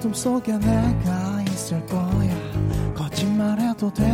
[0.08, 2.34] 어둠 속에 내가 있을 거야.
[2.96, 4.08] 거짓말해도 돼.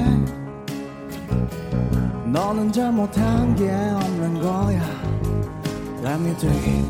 [2.26, 4.82] 너는 잘못한 게 없는 거야.
[6.04, 6.88] Let me do it.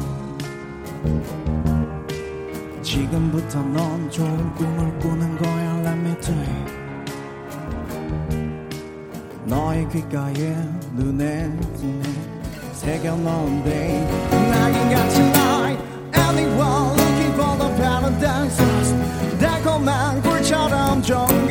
[2.82, 5.82] 지금부터 넌 좋은 꿈을 꾸는 거야.
[5.82, 6.74] Let me do it.
[9.46, 10.56] 너의 귓가에
[10.96, 12.02] 눈에 눈에
[12.72, 14.02] 새겨놓은 day
[14.50, 15.84] 낙인같이 light
[16.16, 17.03] anyone
[18.04, 21.43] for the paradise 달콤한 꿀처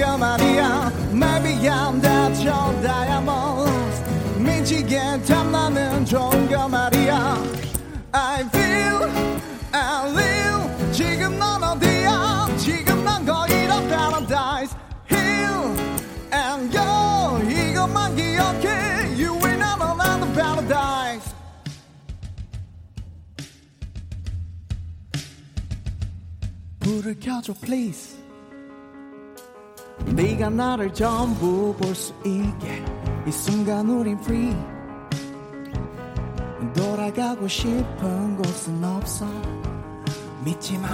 [27.12, 28.18] 불을 켜줘 please.
[30.06, 32.84] 네가 나를 전부 볼 수 있게
[33.26, 34.56] 이 순간 우린 free.
[36.74, 39.26] 돌아가고 싶은 곳은 없어.
[40.44, 40.88] 믿지마.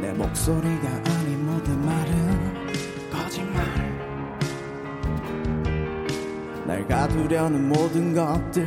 [0.00, 3.96] 내 목소리가 아닌 모든 말은 거짓말.
[6.66, 8.66] 날 가두려는 모든 것들.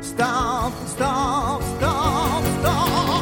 [0.00, 3.17] Stop, stop, stop, stop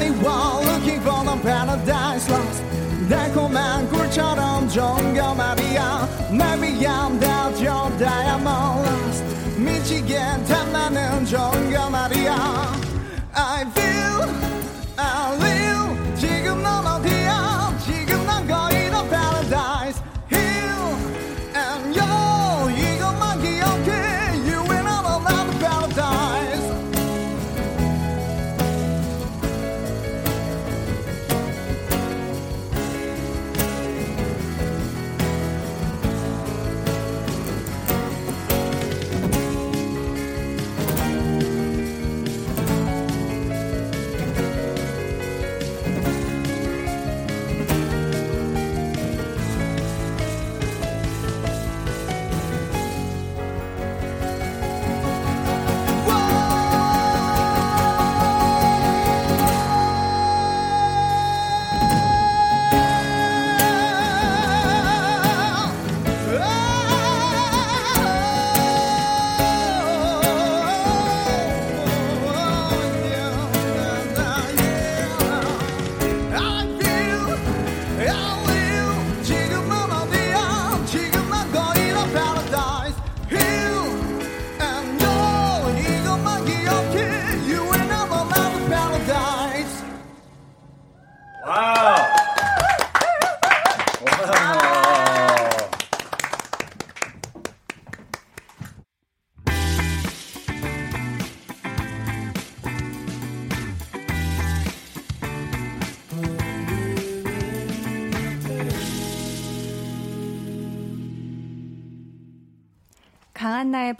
[0.00, 2.62] Anyone looking for the paradise lost
[3.08, 9.24] 달콤한 꿀처럼 좋은 거 말이야 Maybe I'm that your diamond lost
[9.56, 10.18] 미치게
[10.48, 12.34] 탐나는 좋은 거 말이야
[13.34, 14.28] I feel,
[14.96, 15.59] I live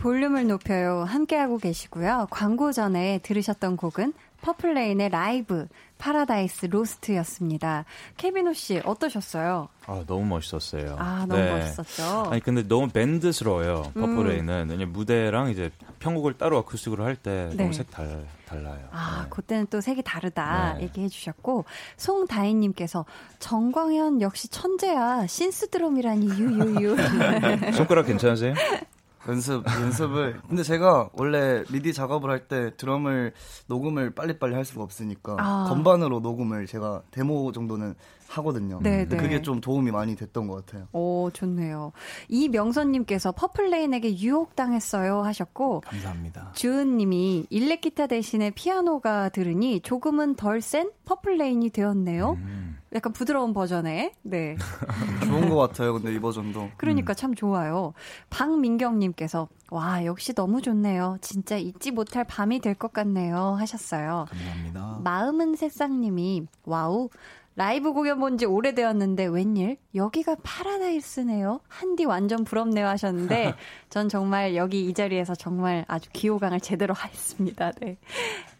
[0.02, 1.04] 볼륨을 높여요.
[1.04, 2.28] 함께하고 계시고요.
[2.32, 5.68] 광고 전에 들으셨던 곡은 퍼플레인의 라이브
[6.00, 7.86] Paradise Lost였습니다.
[8.18, 9.70] 케빈 오 씨 어떠셨어요?
[9.86, 10.96] 아 너무 멋있었어요.
[10.98, 11.52] 아 너무 네.
[11.52, 12.32] 멋있었죠.
[12.32, 13.92] 아니 근데 너무 밴드스러워요.
[13.94, 14.70] 퍼플레인은 음.
[14.72, 17.56] 왜냐면 무대랑 이제 편곡을 따로 acoustic으로 할때 네.
[17.56, 18.82] 너무 색 달, 달라요.
[18.90, 19.30] 아 네.
[19.30, 20.86] 그때는 또 색이 다르다 네.
[20.86, 21.66] 얘기해 주셨고
[21.98, 23.06] 송다인님께서
[23.38, 26.98] 정광현 역시 천재야 synth 드럼이라니 유유유.
[27.78, 28.56] 손가락 괜찮으세요?
[29.28, 33.34] 연습 연습을 근데 제가 원래 미디 작업을 할 때 드럼을
[33.68, 35.66] 녹음을 빨리빨리 할 수가 없으니까 아.
[35.70, 37.94] 건반으로 녹음을 제가 데모 정도는
[38.32, 38.80] 하거든요.
[38.82, 39.18] 네, 네.
[39.18, 40.88] 그게 좀 도움이 많이 됐던 것 같아요.
[40.94, 41.92] 오, 좋네요.
[42.30, 45.82] 이명선님께서 퍼플레인에게 유혹당했어요 하셨고.
[45.82, 46.52] 감사합니다.
[46.56, 52.34] 주은님이 일렉기타 대신에 피아노가 들으니 조금은 덜 센 퍼플레인이 되었네요.
[52.40, 52.78] 음.
[52.94, 54.56] 약간 부드러운 버전의, 네.
[55.26, 56.72] 좋은 것 같아요, 근데 이 버전도.
[56.78, 57.16] 그러니까 음.
[57.16, 57.94] 참 좋아요.
[58.30, 61.18] 박민경님께서, 와, 역시 너무 좋네요.
[61.22, 63.56] 진짜 잊지 못할 밤이 될 것 같네요.
[63.60, 64.26] 하셨어요.
[64.30, 65.00] 감사합니다.
[65.04, 67.10] 마음은 새싹님이, 와우,
[67.56, 69.78] 라이브 공연 본 지 오래되었는데 웬일?
[69.94, 71.60] 여기가 파라다이스네요.
[71.68, 73.56] 한디 완전 부럽네요 하셨는데
[73.90, 77.72] 전 정말 여기 이 자리에서 정말 아주 귀호강을 제대로 하였습니다.
[77.82, 77.98] 네.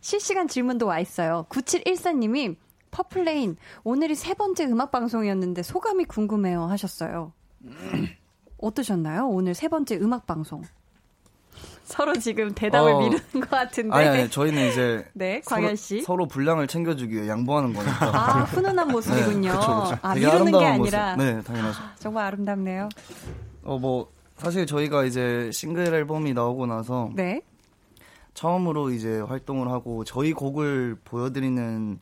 [0.02, 1.46] 실시간 질문도 와 있어요.
[1.50, 2.58] 9714님이
[2.92, 7.32] 퍼플레인 오늘이 세 번째 음악 방송이었는데 소감이 궁금해요 하셨어요.
[8.58, 9.28] 어떠셨나요?
[9.30, 10.62] 오늘 세 번째 음악 방송.
[11.84, 13.96] 서로 지금 대답을 어, 미루는 것 같은데.
[13.96, 15.06] 아니, 아니, 저희는 이제.
[15.14, 16.02] 네, 광현 씨.
[16.02, 18.06] 서로, 서로 분량을 챙겨주기 위해 양보하는 거니까.
[18.14, 19.52] 아, 훈훈한 모습이군요.
[19.52, 19.98] 네, 그쵸, 그쵸.
[20.02, 21.16] 아, 미루는 게 아니라.
[21.16, 21.26] 모습.
[21.26, 21.80] 네, 당연하죠.
[21.82, 22.90] 아, 정말 아름답네요.
[23.64, 27.10] 어, 뭐, 사실 저희가 이제 싱글 앨범이 나오고 나서.
[27.16, 27.42] 네.
[28.34, 32.00] 처음으로 이제 활동을 하고 저희 곡을 보여드리는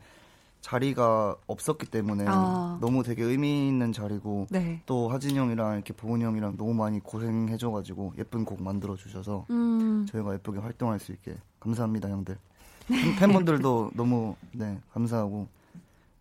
[0.62, 2.78] 자리가 없었기 때문에 아.
[2.82, 4.82] 너무 되게 의미 있는 자리고 네.
[4.86, 10.05] 또 하진 형이랑 이렇게 보은 형이랑 너무 많이 고생해줘가지고 예쁜 곡 만들어 주셔서 음.
[10.10, 12.38] 저희가 예쁘게 활동할 수 있게 감사합니다 형들
[12.88, 13.16] 네.
[13.20, 15.47] 팬분들도 너무 네 감사하고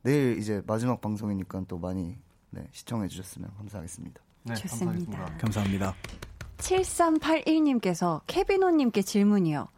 [0.02, 2.16] 내일 이제 마지막 방송이니까 또 많이
[2.50, 4.20] 네, 시청해 주셨으면 감사하겠습니다.
[4.44, 5.36] 네, 좋습니다.
[5.38, 5.94] 감사합니다.
[6.58, 9.68] 7381님께서 케비노님께 질문이요.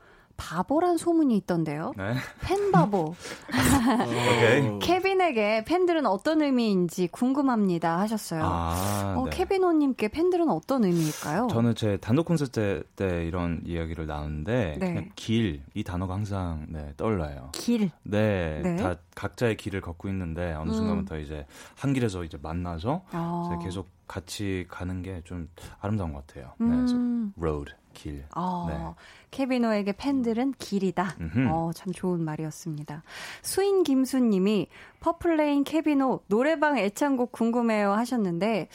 [0.40, 1.92] 바보란 소문이 있던데요.
[1.98, 2.14] 네?
[2.40, 3.14] 팬 바보.
[4.80, 8.42] 케빈에게 팬들은 어떤 의미인지 궁금합니다 하셨어요.
[8.44, 9.30] 아, 어, 네.
[9.30, 11.48] 케빈호님께 팬들은 어떤 의미일까요?
[11.50, 15.10] 저는 제 단독 콘서트 때 이런 이야기를 나누는데 네.
[15.14, 17.50] 길, 이 단어가 항상 네, 떠올라요.
[17.52, 17.90] 길?
[18.02, 20.74] 네, 네, 다 각자의 길을 걷고 있는데 어느 음.
[20.74, 21.20] 순간부터 음.
[21.20, 23.58] 이제 한 길에서 이제 만나서 아.
[23.62, 25.48] 계속 같이 가는 게 좀
[25.80, 26.52] 아름다운 것 같아요.
[26.58, 27.32] 네, 음.
[27.38, 27.72] road.
[28.00, 28.24] 길.
[28.34, 29.04] 어, 네.
[29.30, 31.16] 케빈오에게 팬들은 길이다.
[31.50, 33.02] 어, 참 좋은 말이었습니다.
[33.42, 34.68] 수인 김수님이
[35.00, 38.68] 퍼플레인 케빈오 노래방 애창곡 궁금해요 하셨는데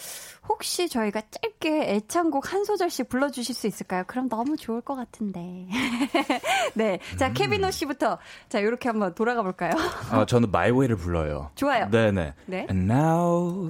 [0.47, 4.03] 혹시 저희가 짧게 애창곡 한 소절씩 불러주실 수 있을까요?
[4.07, 5.67] 그럼 너무 좋을 것 같은데.
[6.75, 9.71] 네, 자 케빈오 씨부터 자 이렇게 한번 돌아가 볼까요?
[10.11, 11.49] 아 저는 My Way를 불러요.
[11.55, 11.89] 좋아요.
[11.89, 12.33] 네네.
[12.45, 12.67] 네.
[12.69, 13.69] And now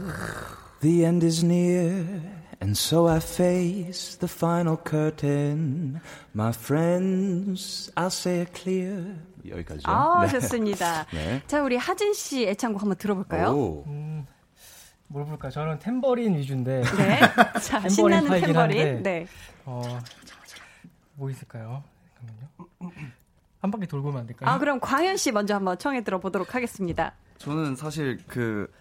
[0.82, 2.22] the end is near.
[2.66, 6.02] And so I face the final curtain.
[6.34, 9.18] My friends, I'll say it clear.
[9.48, 9.84] 여기까지요.
[9.86, 10.32] 아, 네.
[10.32, 11.06] 좋습니다.
[11.14, 11.44] 네.
[11.46, 13.84] 자, 우리 하진 씨 애창곡 한번 들어볼까요?
[13.86, 14.26] 음,
[15.10, 15.52] 뭘 볼까?
[15.52, 16.82] 저는 템버린 위주인데.
[16.98, 17.20] 네.
[17.62, 18.58] 자, 신나는 템버린.
[18.58, 19.28] 한데, 네.
[19.66, 20.00] 어,
[21.14, 21.84] 뭐 있을까요?
[22.18, 22.96] 잠깐만요.
[23.62, 24.50] 한 바퀴 돌고 오면 안 될까요?
[24.50, 27.14] 아, 그럼 광현 씨 먼저 한번 청해 들어보도록 하겠습니다.
[27.38, 28.72] 저는 사실 그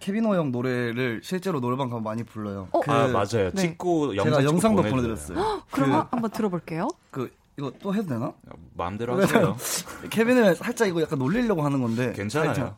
[0.00, 2.68] 케빈오 형 노래를 실제로 노래방 가면 많이 불러요.
[2.70, 2.80] 어?
[2.80, 3.50] 그 아 맞아요.
[3.52, 3.54] 네.
[3.54, 5.38] 찍고 영상 제가 영상도 보내드렸어요.
[5.38, 6.88] 헉, 그럼 그, 한번 들어볼게요.
[7.10, 8.32] 그 이거 또 해도 되나?
[8.74, 9.56] 마음대로 하세요.
[10.10, 12.54] 케빈을 살짝 이거 약간 놀리려고 하는 건데 괜찮아요.
[12.54, 12.76] 살짝.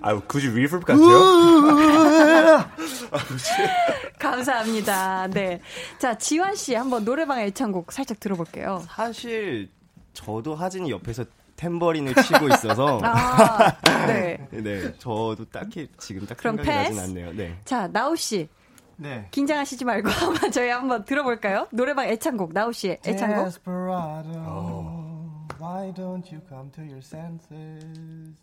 [0.00, 2.68] 아 굳이 reverb 같아요?
[4.18, 5.28] 감사합니다.
[5.28, 5.60] 네.
[5.98, 8.82] 자, 지환 씨 한번 노래방 애창곡 살짝 들어볼게요.
[8.86, 9.70] 사실
[10.12, 11.24] 저도 하진이 옆에서
[11.62, 13.72] 템버린을 치고 있어서 아,
[14.06, 14.36] 네.
[14.50, 14.92] 네.
[14.98, 17.32] 저도 딱히 지금 딱 생각이 나진 않네요.
[17.32, 17.56] 네.
[17.64, 18.48] 자, 나우 씨.
[18.96, 19.28] 네.
[19.30, 21.68] 긴장하시지 말고 한번 저희 한번 들어볼까요?
[21.70, 23.44] 노래방 애창곡 나우 씨의 애창곡.
[23.44, 25.46] Desperado, oh.
[25.60, 28.34] why don't you come to your senses?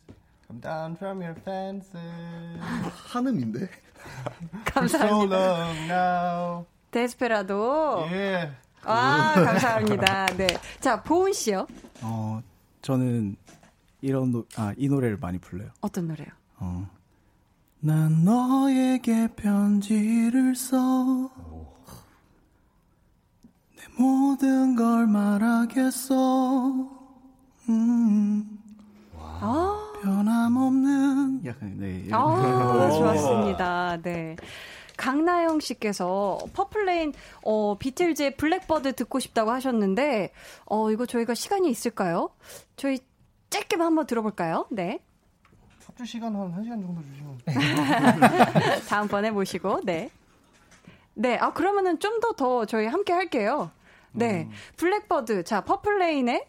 [0.48, 1.94] Come down from your fences.
[3.12, 3.70] 한음인데.
[4.66, 5.08] 감사합니다.
[5.08, 6.66] So long now.
[6.92, 8.08] 데스페라도.
[8.12, 8.52] 예.
[8.84, 10.26] 아, 감사합니다.
[10.38, 10.48] 네.
[10.80, 11.68] 자, 보은 씨요.
[12.02, 12.42] 어,
[12.82, 13.36] 저는
[14.02, 15.70] 이런 노, 아, 이 노래를 많이 불러요.
[15.82, 16.28] 어떤 노래요?
[16.58, 16.90] 어.
[17.82, 21.30] 난 너에게 편지를 써.
[23.76, 26.16] 내 모든 걸 말하겠어.
[27.70, 28.60] 음.
[29.18, 29.86] 아.
[30.02, 31.46] 변함없는.
[31.46, 32.08] 약간, 네.
[32.12, 34.02] 아, 좋았습니다.
[34.02, 34.36] 네.
[35.00, 37.14] 강나영 씨께서 퍼플레인
[37.44, 40.34] 어 비틀즈의 Blackbird 듣고 싶다고 하셨는데
[40.66, 42.32] 어 이거 저희가 시간이 있을까요?
[42.80, 42.98] 저희
[43.50, 44.66] 짧게만 한번 들어볼까요?
[44.72, 45.00] 네.
[45.86, 47.38] 합주 시간 한 1시간 정도 주시면
[48.88, 50.10] 다음번에 모시고 네.
[51.14, 51.38] 네.
[51.38, 53.70] 아 그러면은 좀 더더 더 저희 함께 할게요.
[54.14, 54.44] 네.
[54.44, 54.52] 음.
[54.78, 55.44] Blackbird.
[55.44, 56.48] 자, 퍼플레인의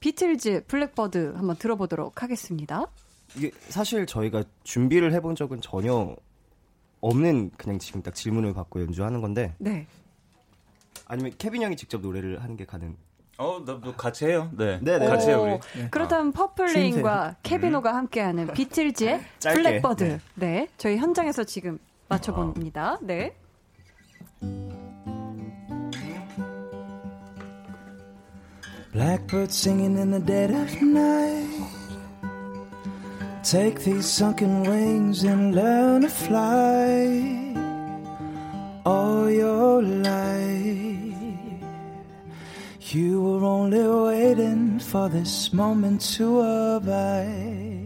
[0.00, 2.86] 비틀즈 Blackbird 한번 들어보도록 하겠습니다.
[3.36, 6.14] 이게 사실 저희가 준비를 해본 적은 전혀
[7.00, 9.54] 없는 그냥 지금 딱 질문을 받고 연주하는 건데.
[9.58, 9.86] 네.
[11.06, 12.96] 아니면 케빈 형이 직접 노래를 하는 게 가능?
[13.40, 14.50] 어, 너, 너 같이 해요.
[14.52, 14.78] 네.
[14.82, 15.06] 네, 네.
[15.06, 15.80] 같이 해요, 우리.
[15.80, 15.88] 네.
[15.90, 16.32] 그렇다면 아.
[16.32, 20.04] 퍼플레인과 케빈오가 함께하는 비틀즈의 Blackbird.
[20.04, 20.20] 네.
[20.34, 20.68] 네.
[20.76, 22.98] 저희 현장에서 지금 맞춰 봅니다.
[23.00, 23.34] 네.
[28.92, 31.48] Blackbird singing in the dead of night.
[33.42, 37.54] Take these sunken wings and learn to fly
[38.84, 40.49] all your life.
[42.92, 47.84] You were only waiting for this moment to arrive.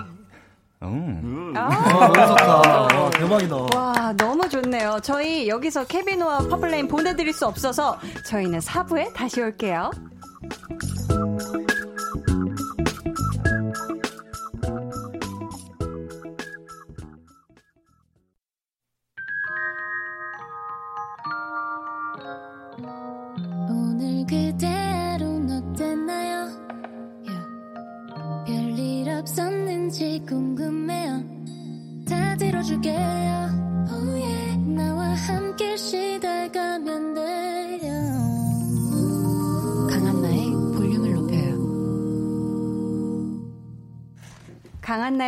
[0.83, 1.53] 음.
[1.57, 3.11] 아, 너무 좋다.
[3.11, 3.57] 대박이다.
[3.77, 4.99] 와, 너무 좋네요.
[5.03, 9.91] 저희 여기서 케비노와 퍼플레인 보내드릴 수 없어서 저희는 4부에 다시 올게요.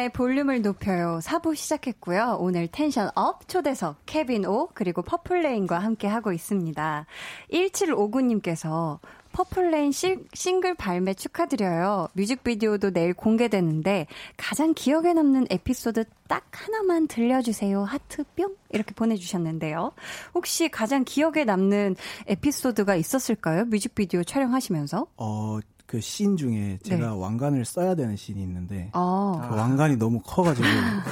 [0.06, 1.18] 강한나의 볼륨을 높여요.
[1.22, 2.38] 4부 시작했고요.
[2.40, 7.06] 오늘 tension up 초대석 케빈 오 그리고 퍼플레인과 함께 하고 있습니다.
[7.52, 8.98] 1759님께서
[9.32, 12.08] 퍼플레인 싱글 발매 축하드려요.
[12.14, 17.84] 뮤직비디오도 내일 공개되는데 가장 기억에 남는 에피소드 딱 하나만 들려주세요.
[17.84, 19.92] 하트 뿅 이렇게 보내주셨는데요.
[20.34, 21.96] 혹시 가장 기억에 남는
[22.26, 23.66] 에피소드가 있었을까요?
[23.66, 25.06] 뮤직비디오 촬영하시면서?
[25.16, 27.12] 어 그 씬 중에 제가 네.
[27.16, 29.48] 왕관을 써야 되는 씬이 있는데 아.
[29.48, 30.66] 그 왕관이 너무 커가지고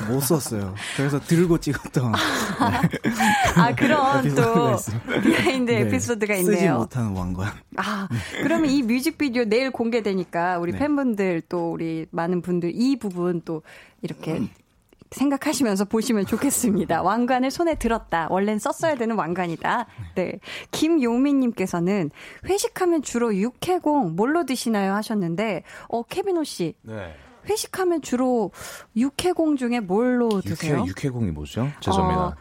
[0.09, 0.75] 못 썼어요.
[0.97, 2.13] 그래서 들고 찍었던
[3.57, 4.77] 아 그런 또
[5.23, 6.57] behind 네, 에피소드가 있네요.
[6.57, 7.53] 쓰지 못하는 왕관.
[7.77, 8.09] 아
[8.43, 10.79] 그러면 이 뮤직비디오 내일 공개되니까 우리 네.
[10.79, 13.63] 팬분들 또 우리 많은 분들 이 부분 또
[14.03, 14.43] 이렇게
[15.15, 17.03] 생각하시면서 보시면 좋겠습니다.
[17.05, 18.29] 왕관을 손에 들었다.
[18.31, 19.87] 원래는 썼어야 되는 왕관이다.
[20.17, 20.39] 네.
[20.71, 22.11] 김용민님께서는
[22.47, 24.95] 회식하면 주로 육해공 뭘로 드시나요?
[24.95, 26.75] 하셨는데, 어, 케비노 씨.
[26.83, 27.15] 네.
[27.49, 28.53] 회식하면 주로
[28.97, 30.79] 육해공 중에 뭘로 드세요?
[30.79, 31.69] 육해, 육해공이 뭐죠?
[31.81, 32.23] 죄송합니다.
[32.23, 32.35] 어,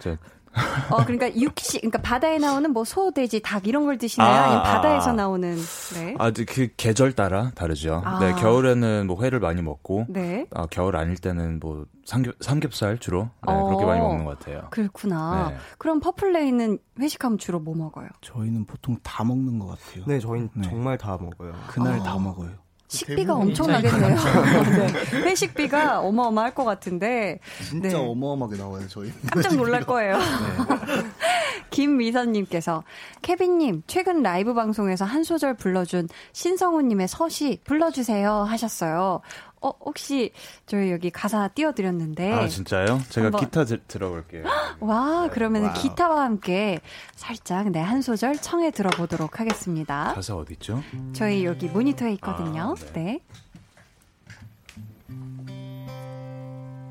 [0.89, 4.29] 어, 그러니까 육식, 그러니까 바다에 나오는 뭐 소, 돼지, 닭 이런 걸 드시나요?
[4.29, 5.57] 아, 아니면 바다에서 아, 나오는,
[5.93, 6.15] 네.
[6.19, 8.01] 아, 그 계절 따라 다르죠.
[8.05, 8.19] 아.
[8.19, 10.45] 네, 겨울에는 뭐 회를 많이 먹고, 네.
[10.53, 14.67] 아, 겨울 아닐 때는 뭐 삼겹, 삼겹살 주로, 네, 어, 그렇게 많이 먹는 것 같아요.
[14.69, 15.49] 그렇구나.
[15.49, 15.57] 네.
[15.77, 18.07] 그럼 퍼플레이는 회식하면 주로 뭐 먹어요?
[18.21, 20.03] 저희는 보통 다 먹는 것 같아요.
[20.07, 20.69] 네, 저희는 네.
[20.69, 21.53] 정말 다 먹어요.
[21.67, 22.51] 그날 다 먹어요.
[22.87, 24.15] 식비가 엄청나겠네요.
[24.77, 25.19] 네.
[25.21, 27.39] 회식비가 어마어마할 것 같은데.
[27.67, 27.95] 진짜 네.
[27.95, 29.11] 어마어마하게 나와요, 저희.
[29.31, 30.17] 깜짝 놀랄 거예요.
[30.17, 30.23] 네.
[31.71, 32.83] 김미선님께서
[33.23, 39.21] 케빈님 최근 라이브 방송에서 한 소절 불러준 신성우님의 서시 불러주세요 하셨어요.
[39.63, 40.31] 어, 혹시
[40.65, 42.33] 저희 여기 가사 띄워드렸는데.
[42.33, 43.01] 아, 진짜요?
[43.09, 43.41] 제가 한번...
[43.41, 44.43] 기타 들, 들어볼게요.
[44.81, 46.81] 와, 그러면 은 기타와 함께
[47.15, 50.13] 살짝 네, 한 소절 청해 들어보도록 하겠습니다.
[50.13, 50.83] 가사 어디있죠
[51.13, 52.75] 저희 여기 모니터에 있거든요.
[52.77, 53.03] 아, 네.
[53.03, 53.21] 네.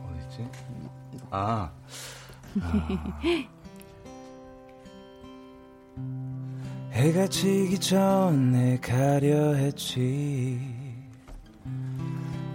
[0.08, 0.48] 어디있지?
[1.30, 1.70] 아.
[1.70, 1.72] 아.
[6.92, 10.71] 해가 지기 전에 가려 했지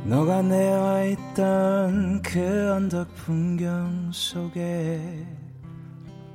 [0.08, 5.26] 너가 내와 있던 그 언덕 풍경 속에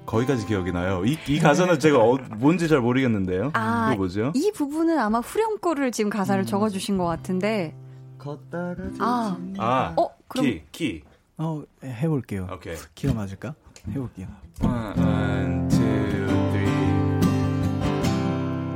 [0.04, 1.02] 거기까지 기억이 나요.
[1.06, 3.50] 이, 이 가사는 제가 어, 뭔지 잘 모르겠는데요.
[3.54, 4.32] 아, 이거 뭐죠?
[4.34, 6.46] 이 부분은 아마 후렴구를 지금 가사를 음.
[6.46, 7.74] 적어주신 것 같은데.
[8.18, 11.02] 걷다가 아, 아, 어, 그럼 키, 키.
[11.38, 12.48] 어, 해볼게요.
[12.52, 12.76] 오케이.
[12.94, 13.54] 키가 맞을까?
[13.88, 14.26] 해볼게요.
[14.62, 16.26] One, two,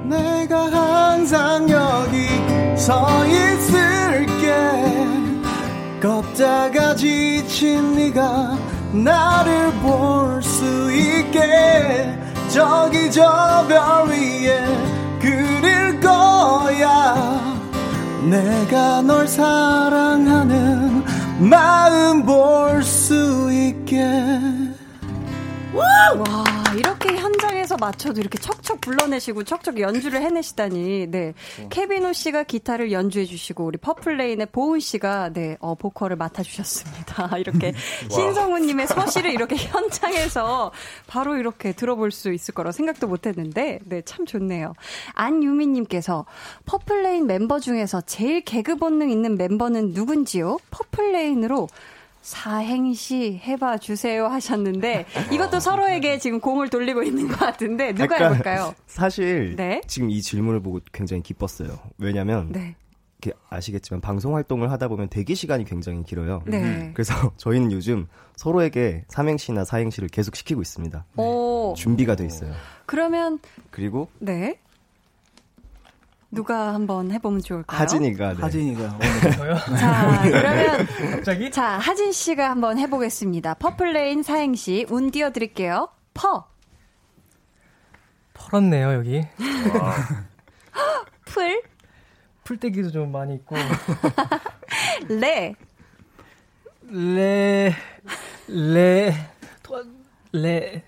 [0.08, 4.35] 내가 항상 여기 서 있을게
[6.00, 8.56] 걷다가 지친 네가
[8.92, 12.18] 나를 볼 수 있게.
[12.48, 14.64] 저기 저 별 위에
[15.20, 17.40] 그릴 거야.
[18.30, 21.04] 내가 널 사랑하는
[21.40, 24.04] 마음 볼 수 있게.
[25.74, 26.14] 와,
[26.74, 31.06] 이렇게 현장에서 맞춰도 이렇게 척척 불러내시고 척척 연주를 해내시다니.
[31.08, 31.34] 네.
[31.62, 31.68] 어.
[31.68, 37.38] 케빈오 씨가 기타를 연주해 주시고 우리 퍼플레인의 보은 씨가 네, 어, 보컬을 맡아 주셨습니다.
[37.38, 37.72] 이렇게
[38.10, 40.72] 신성우 님의 서시를 이렇게 현장에서
[41.06, 44.74] 바로 이렇게 들어볼 수 있을 거라 생각도 못 했는데 네, 참 좋네요.
[45.14, 46.26] 안유미 님께서
[46.64, 50.58] 퍼플레인 멤버 중에서 제일 개그 본능 있는 멤버는 누군지요?
[50.72, 51.68] 퍼플레인으로
[52.26, 58.74] 사행시 해봐 주세요 하셨는데 이것도 서로에게 지금 공을 돌리고 있는 것 같은데 누가 해볼까요?
[58.88, 59.80] 사실 네?
[59.86, 61.78] 지금 이 질문을 보고 굉장히 기뻤어요.
[61.98, 62.74] 왜냐면 네.
[63.48, 66.42] 아시겠지만 방송 활동을 하다 보면 대기 시간이 굉장히 길어요.
[66.46, 66.90] 네.
[66.94, 71.06] 그래서 저희는 요즘 서로에게 삼행시나 사행시를 계속 시키고 있습니다.
[71.16, 71.74] 오.
[71.76, 72.52] 준비가 돼 있어요.
[72.86, 73.38] 그러면
[73.70, 74.58] 그리고 네.
[76.30, 77.80] 누가 한번 해보면 좋을까요?
[77.80, 78.34] 하진이가.
[78.34, 78.40] 네.
[78.40, 78.98] 하진이가.
[79.78, 80.86] 자, 그러면.
[81.12, 81.50] 갑자기?
[81.50, 83.54] 자, 하진 씨가 한번 해보겠습니다.
[83.54, 85.88] 퍼플레인 사행시 운 띄워드릴게요.
[86.14, 86.46] 퍼.
[88.34, 89.22] 퍼렇네요, 여기.
[91.24, 91.62] 풀.
[92.44, 93.56] 풀떼기도 좀 많이 있고.
[95.08, 95.54] 레.
[96.88, 97.74] 레.
[98.48, 99.14] 레.
[100.32, 100.82] 레.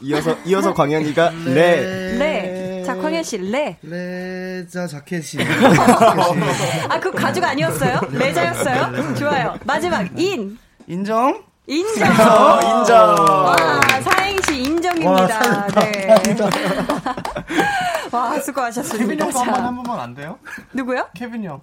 [0.00, 2.16] 이어서 이어서 광현이가 레.
[2.18, 2.73] 레.
[2.84, 3.76] 자 광현 씨 레.
[3.82, 5.42] 레자 자켓이.
[6.88, 8.00] 아 그 가죽 아니었어요?
[8.10, 9.14] 레자였어요?
[9.14, 9.58] 좋아요.
[9.64, 10.58] 마지막 인.
[10.86, 11.42] 인정.
[11.66, 12.08] 인정.
[12.10, 12.96] 어, 인정.
[13.18, 13.56] 와
[14.02, 15.38] 사행시 인정입니다.
[15.40, 16.14] 와, 네.
[18.12, 19.24] 와 수고하셨습니다.
[19.26, 20.38] 케빈 형 한번 한 번만 안 돼요?
[20.72, 21.08] 누구요?
[21.14, 21.60] 케빈 형.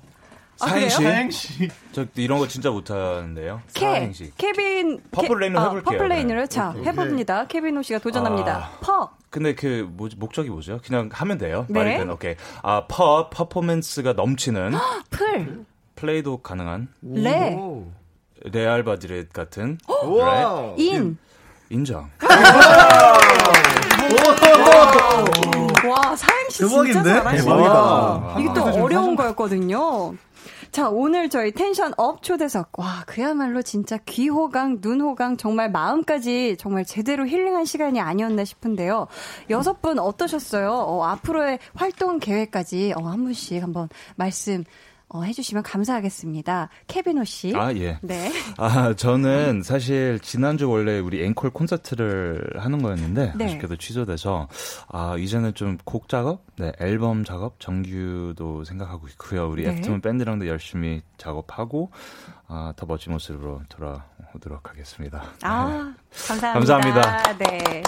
[0.62, 1.04] 아, 사행시?
[1.04, 1.70] 사행시.
[1.92, 3.62] 저 이런 거 진짜 못하는데요.
[3.74, 4.32] 케, 사행시.
[4.38, 5.02] 케빈.
[5.12, 5.80] 퍼플레인을 케, 해볼게요.
[5.80, 6.40] 아, 퍼플레인으로.
[6.42, 6.48] 네.
[6.48, 6.84] 자, 오케이.
[6.86, 7.48] 해봅니다.
[7.48, 8.58] 케빈 씨가 도전합니다.
[8.58, 9.10] 아, 퍼.
[9.30, 10.80] 근데 그, 뭐지, 목적이 뭐죠?
[10.84, 11.66] 그냥 하면 돼요.
[11.70, 11.84] 네.
[11.84, 12.36] 말이든, 오케이.
[12.62, 14.74] 아, 퍼, 퍼포먼스가 넘치는.
[15.10, 15.66] 풀.
[15.96, 16.88] 플레이도 가능한.
[17.02, 17.58] 레.
[18.44, 19.78] 레알 마드리드 같은.
[19.88, 20.82] right?
[20.84, 21.18] 인.
[21.70, 22.10] 인정.
[25.88, 28.36] 와, 사행시 진짜 잘하시네요.
[28.40, 30.14] 이게 또 어려운 거였거든요.
[30.72, 32.80] 자, 오늘 저희 텐션 up 초대석.
[32.80, 39.08] 와, 그야말로 진짜 귀호강, 눈호강, 정말 마음까지 정말 제대로 힐링한 시간이 아니었나 싶은데요.
[39.50, 40.72] 여섯 분 어떠셨어요?
[40.72, 44.64] 어, 앞으로의 활동 계획까지 어, 한 분씩 한번 말씀
[45.14, 46.70] 어, 해주시면 감사하겠습니다.
[46.88, 47.54] 케비노 씨.
[47.56, 47.98] 아, 예.
[48.02, 48.32] 네.
[48.58, 53.46] 아, 저는 사실 지난주 원래 우리 앵콜 콘서트를 하는 거였는데, 네.
[53.46, 54.48] 아쉽게도 취소돼서,
[54.88, 56.46] 아, 이제는 좀 곡 작업?
[56.58, 57.60] 네, 앨범 작업?
[57.60, 59.50] 정규도 생각하고 있고요.
[59.50, 59.72] 우리 네.
[59.72, 61.92] 애프터문 밴드랑도 열심히 작업하고,
[62.48, 65.24] 아, 더 멋진 모습으로 돌아오도록 하겠습니다.
[65.44, 66.28] 아, 네.
[66.28, 66.54] 감사합니다.
[66.54, 67.38] 감사합니다.
[67.38, 67.84] 네.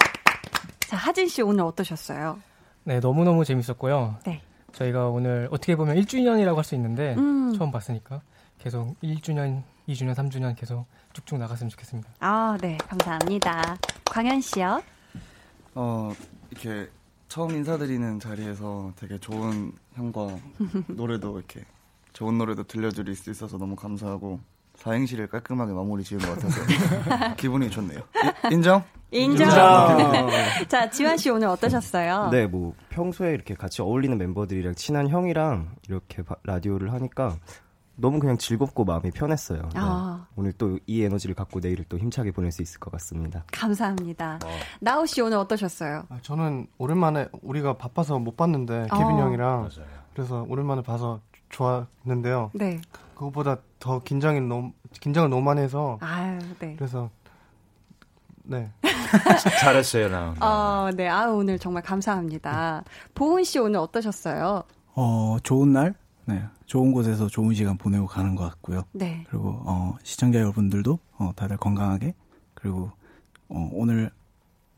[0.88, 2.40] 자, 하진 씨 오늘 어떠셨어요?
[2.84, 4.18] 네, 너무너무 재밌었고요.
[4.26, 4.42] 네.
[4.74, 7.54] 저희가 오늘 어떻게 보면 1주년이라고 할 수 있는데 음.
[7.58, 8.22] 처음 봤으니까
[8.60, 12.10] 계속 1주년, 2주년, 3주년 계속 쭉쭉 나갔으면 좋겠습니다.
[12.20, 12.78] 아, 네.
[12.88, 13.78] 감사합니다.
[14.06, 14.82] 광현 씨요?
[15.76, 16.14] 어,
[16.52, 16.90] 이렇게
[17.28, 20.28] 처음 인사드리는 자리에서 되게 좋은 형과
[20.88, 21.66] 노래도 이렇게
[22.14, 24.40] 좋은 노래도 들려드릴 수 있어서 너무 감사하고
[24.76, 26.62] 사행시를 깔끔하게 마무리 지은 것 같아서
[27.38, 28.00] 기분이 좋네요.
[28.00, 28.84] 이, 인정?
[29.14, 29.48] 인정.
[29.48, 30.30] 인정.
[30.68, 32.30] 자, 지환 씨 오늘 어떠셨어요?
[32.32, 37.36] 네, 뭐 평소에 이렇게 같이 어울리는 멤버들이랑 친한 형이랑 이렇게 라디오를 하니까
[37.96, 39.62] 너무 그냥 즐겁고 마음이 편했어요.
[39.62, 39.70] 네.
[39.76, 40.26] 아.
[40.36, 43.44] 오늘 또 이 에너지를 갖고 내일을 또 힘차게 보낼 수 있을 것 같습니다.
[43.52, 44.40] 감사합니다.
[44.44, 44.50] 어.
[44.80, 46.04] 나우 씨 오늘 어떠셨어요?
[46.10, 48.98] 아, 저는 오랜만에 우리가 바빠서 못 봤는데 어.
[48.98, 49.88] 케빈 형이랑 맞아요.
[50.16, 51.20] 그래서 오랜만에 봐서
[51.50, 52.50] 좋았는데요.
[52.56, 52.82] 네.
[53.14, 56.74] 그것보다 더 긴장이 너무 긴장을 너무 많이 해서 아유, 네.
[56.76, 57.12] 그래서
[58.44, 58.70] 네.
[59.62, 60.36] 잘했어요, 나.
[60.40, 61.08] 어, 네.
[61.08, 62.84] 아, 오늘 정말 감사합니다.
[63.16, 64.64] 보은 씨 오늘 어떠셨어요?
[64.96, 65.96] 어, 좋은 날?
[66.26, 66.44] 네.
[66.66, 68.84] 좋은 곳에서 좋은 시간 보내고 가는 것 같고요.
[68.92, 69.26] 네.
[69.30, 72.14] 그리고, 어, 시청자 여러분들도, 어, 다들 건강하게,
[72.54, 72.92] 그리고,
[73.50, 74.10] 어, 오늘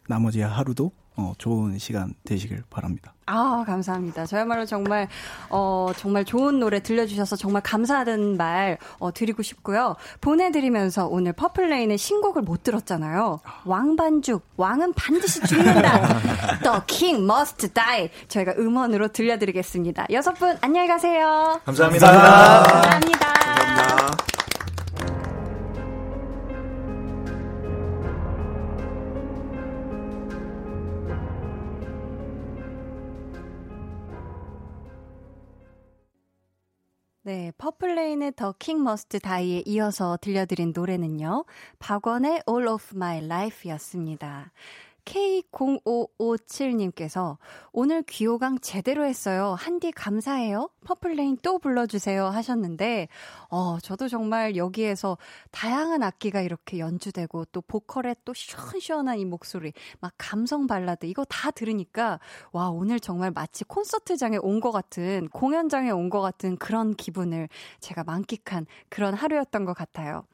[0.07, 3.13] 나머지 하루도 어, 좋은 시간 되시길 바랍니다.
[3.27, 4.25] 아, 감사합니다.
[4.25, 5.07] 저야말로 정말,
[5.49, 9.95] 어, 정말 좋은 노래 들려주셔서 정말 감사하다는 말, 어, 드리고 싶고요.
[10.21, 13.39] 보내드리면서 오늘 퍼플레인의 신곡을 못 들었잖아요.
[13.65, 16.19] 왕반죽, 왕은 반드시 죽는다.
[16.61, 18.09] The King Must Die.
[18.27, 20.07] 저희가 음원으로 들려드리겠습니다.
[20.11, 21.59] 여섯 분, 안녕히 가세요.
[21.65, 22.07] 감사합니다.
[22.07, 22.63] 감사합니다.
[22.63, 22.71] 감사합니다.
[22.71, 23.44] 감사합니다.
[37.25, 41.45] 네, 퍼플레인의 The King Must Die에 이어서 들려드린 노래는요.
[41.79, 44.51] 박원의 All of My Life였습니다.
[45.05, 47.37] K0557님께서
[47.71, 49.55] 오늘 귀호강 제대로 했어요.
[49.57, 50.69] 한디 감사해요.
[50.85, 53.07] 퍼플레인 또 불러주세요 하셨는데,
[53.49, 55.17] 어, 저도 정말 여기에서
[55.51, 61.51] 다양한 악기가 이렇게 연주되고 또 보컬의 또 시원시원한 이 목소리, 막 감성 발라드 이거 다
[61.51, 62.19] 들으니까
[62.51, 67.49] 와, 오늘 정말 마치 콘서트장에 온 것 같은, 공연장에 온 것 같은 그런 기분을
[67.79, 70.25] 제가 만끽한 그런 하루였던 것 같아요.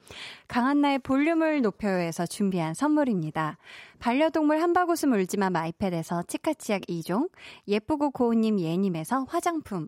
[0.47, 3.57] 강한나의 볼륨을 높여요에서 준비한 선물입니다.
[4.01, 7.29] 반려동물 한바구음 울지마 마이패드에서 치카치약 2종,
[7.67, 9.87] 예쁘고 고운님 예님에서 화장품,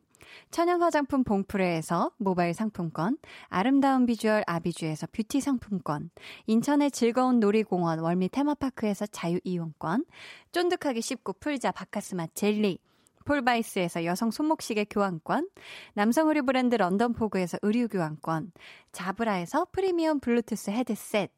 [0.52, 3.18] 천연 화장품 봉프레에서 모바일 상품권,
[3.48, 6.12] 아름다운 비주얼 아비주에서 뷰티 상품권,
[6.46, 10.06] 인천의 즐거운 놀이공원 월미 테마파크에서 자유 이용권,
[10.52, 12.78] 쫀득하게 씹고 풀자 박카스맛 젤리,
[13.24, 15.50] 폴바이스에서 여성 손목시계 교환권,
[15.94, 18.52] 남성 의류 브랜드 런던포그에서 의류 교환권,
[18.92, 21.32] 자브라에서 프리미엄 블루투스 헤드셋,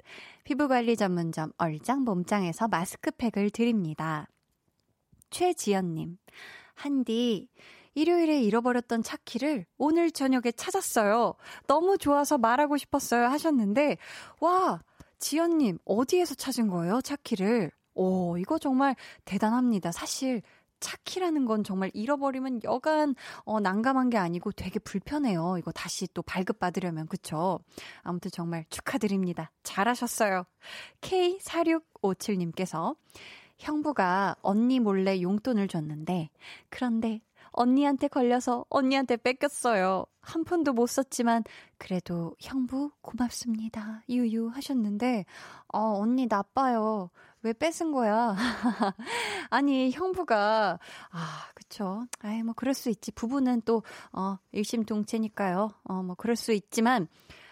[0.44, 4.28] 피부관리 전문점 얼짱 몸짱에서 마스크팩을 드립니다.
[5.30, 6.18] 최지연님,
[6.74, 7.50] 한디,
[7.94, 11.34] 일요일에 잃어버렸던 차키를 오늘 저녁에 찾았어요.
[11.66, 13.98] 너무 좋아서 말하고 싶었어요 하셨는데,
[14.42, 14.82] 와,
[15.18, 17.72] 지연님, 어디에서 찾은 거예요, 차키를?
[17.96, 19.94] 오, 이거 정말 대단합니다.
[19.94, 20.42] 사실
[20.80, 25.58] 차키라는 건 정말 잃어버리면 여간 어, 난감한 게 아니고 되게 불편해요.
[25.58, 27.60] 이거 다시 또 발급받으려면 그쵸?
[28.02, 29.52] 아무튼 정말 축하드립니다.
[29.64, 30.46] 잘하셨어요.
[31.02, 32.96] K4657님께서
[33.58, 36.30] 형부가 언니 몰래 용돈을 줬는데
[36.70, 37.22] 그런데
[37.52, 40.06] 언니한테 걸려서 언니한테 뺏겼어요.
[40.20, 41.44] 한 푼도 못 썼지만
[41.78, 44.04] 그래도 형부 고맙습니다.
[44.10, 45.26] 유유 하셨는데
[45.74, 47.10] 어 언니 나빠요.
[47.46, 48.36] 왜 뺏은 거야?
[49.52, 50.80] 아니 형부가
[51.12, 52.08] 아 그쵸.
[52.22, 53.12] 아이 뭐 그럴 수 있지.
[53.12, 55.70] 부부는 또 어 일심동체니까요.
[55.84, 57.08] 어 뭐 그럴 수 있지만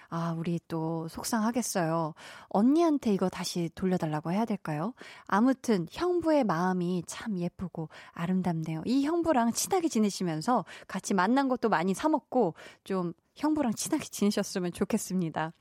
[0.09, 2.13] 아, 우리 또 속상하겠어요.
[2.49, 4.93] 언니한테 이거 다시 돌려달라고 해야 될까요?
[5.25, 8.83] 아무튼 형부의 마음이 참 예쁘고 아름답네요.
[8.85, 12.53] 이 형부랑 친하게 지내시면서 같이 만난 것도 많이 사먹고
[12.83, 15.51] 좀 형부랑 친하게 지내셨으면 좋겠습니다.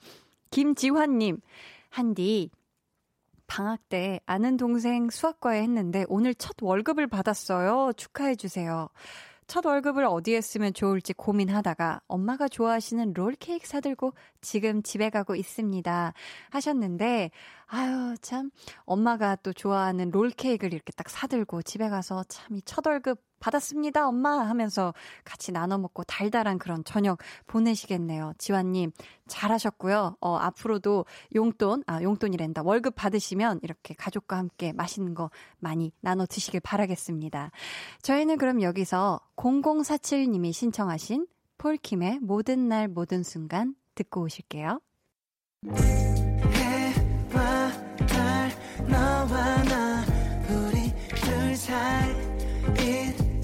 [0.50, 1.40] 김지환님,
[1.88, 2.50] 한디,
[3.52, 7.92] 방학 때 아는 동생 수학과에 했는데 오늘 첫 월급을 받았어요.
[7.98, 8.88] 축하해 주세요.
[9.46, 16.14] 첫 월급을 어디에 쓰면 좋을지 고민하다가 엄마가 좋아하시는 롤케이크 사들고 지금 집에 가고 있습니다.
[16.48, 17.30] 하셨는데,
[17.66, 18.50] 아유, 참,
[18.86, 24.38] 엄마가 또 좋아하는 롤케이크를 이렇게 딱 사들고 집에 가서 참 이 첫 월급 받았습니다, 엄마!
[24.38, 24.94] 하면서
[25.24, 28.34] 같이 나눠 먹고 달달한 그런 저녁 보내시겠네요.
[28.38, 28.92] 지환님,
[29.26, 30.16] 잘하셨고요.
[30.20, 32.62] 어, 앞으로도 용돈, 아, 용돈이랜다.
[32.64, 37.50] 월급 받으시면 이렇게 가족과 함께 맛있는 거 많이 나눠 드시길 바라겠습니다.
[38.02, 41.26] 저희는 그럼 여기서 0047님이 신청하신
[41.58, 44.80] 폴킴의 모든 날 모든 순간 듣고 오실게요.
[45.66, 47.72] 해와
[48.06, 48.52] 달,
[48.88, 50.04] 너와 나,
[50.48, 52.21] 우리 둘 사이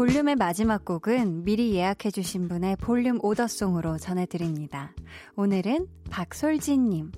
[0.00, 4.94] 볼륨의 마지막 곡은 미리 예약해주신 분의 볼륨 오더송으로 전해드립니다.
[5.36, 7.12] 오늘은 박솔진님.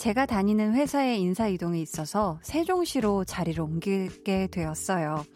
[0.00, 5.26] 제가 다니는 회사에 인사 이동이 있어서 세종시로 자리를 옮기게 되었어요.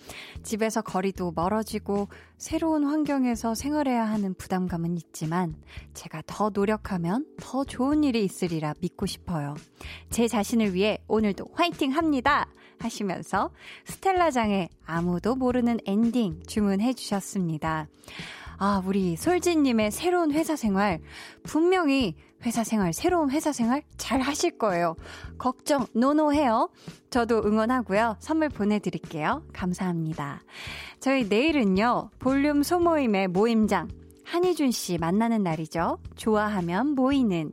[0.43, 2.09] 집에서 거리도 멀어지고
[2.39, 5.55] 새로운 환경에서 생활해야 하는 부담감은 있지만
[5.93, 9.55] 제가 더 노력하면 더 좋은 일이 있으리라 믿고 싶어요.
[10.09, 12.47] 제 자신을 위해 오늘도 화이팅 합니다!
[12.79, 13.51] 하시면서
[13.85, 17.87] 스텔라장의 아무도 모르는 엔딩 주문해 주셨습니다.
[18.57, 21.01] 아, 우리 솔지님의 새로운 회사 생활,
[21.43, 22.15] 분명히
[22.45, 24.95] 회사 생활, 새로운 회사 생활 잘 하실 거예요.
[25.39, 26.71] 걱정, 노노해요.
[27.11, 28.17] 저도 응원하고요.
[28.21, 29.43] 선물 보내드릴게요.
[29.53, 30.43] 감사합니다.
[31.01, 33.89] 저희 내일은요, 볼륨 소모임의 모임장,
[34.25, 35.99] 한희준 씨 만나는 날이죠.
[36.17, 37.53] 좋아하면 모이는.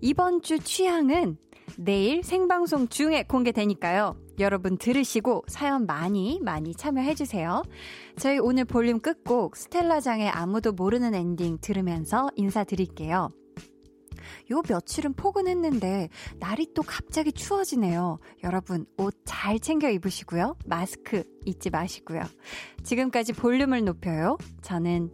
[0.00, 1.36] 이번 주 취향은
[1.76, 4.16] 내일 생방송 중에 공개되니까요.
[4.38, 7.62] 여러분 들으시고 사연 많이 많이 참여해주세요.
[8.16, 13.28] 저희 오늘 볼륨 끝곡 스텔라장의 아무도 모르는 엔딩 들으면서 인사드릴게요.
[14.50, 18.18] 요 며칠은 포근했는데 날이 또 갑자기 추워지네요.
[18.44, 20.56] 여러분 옷 잘 챙겨 입으시고요.
[20.66, 22.22] 마스크 잊지 마시고요.
[22.82, 24.36] 지금까지 볼륨을 높여요.
[24.62, 25.12] 저는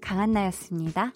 [0.00, 1.12] 강한나였습니다.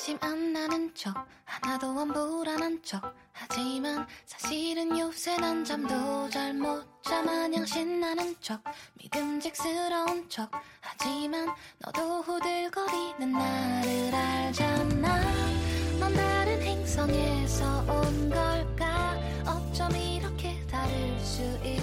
[0.00, 1.14] 조바심 안 나는 척
[1.44, 3.14] 하나도 안 불안한 척.
[3.32, 8.62] 하지만 사실은 요새 난 잠도 잘 못 자 마냥 신나는 척.
[8.94, 10.50] 믿음직스러운 척.
[10.80, 15.20] 하지만 너도 후들거리는 나를 알잖아.
[15.98, 19.18] 넌 다른 행성에서 온 걸까?
[19.46, 21.79] 어쩜 이렇게 다를 수 있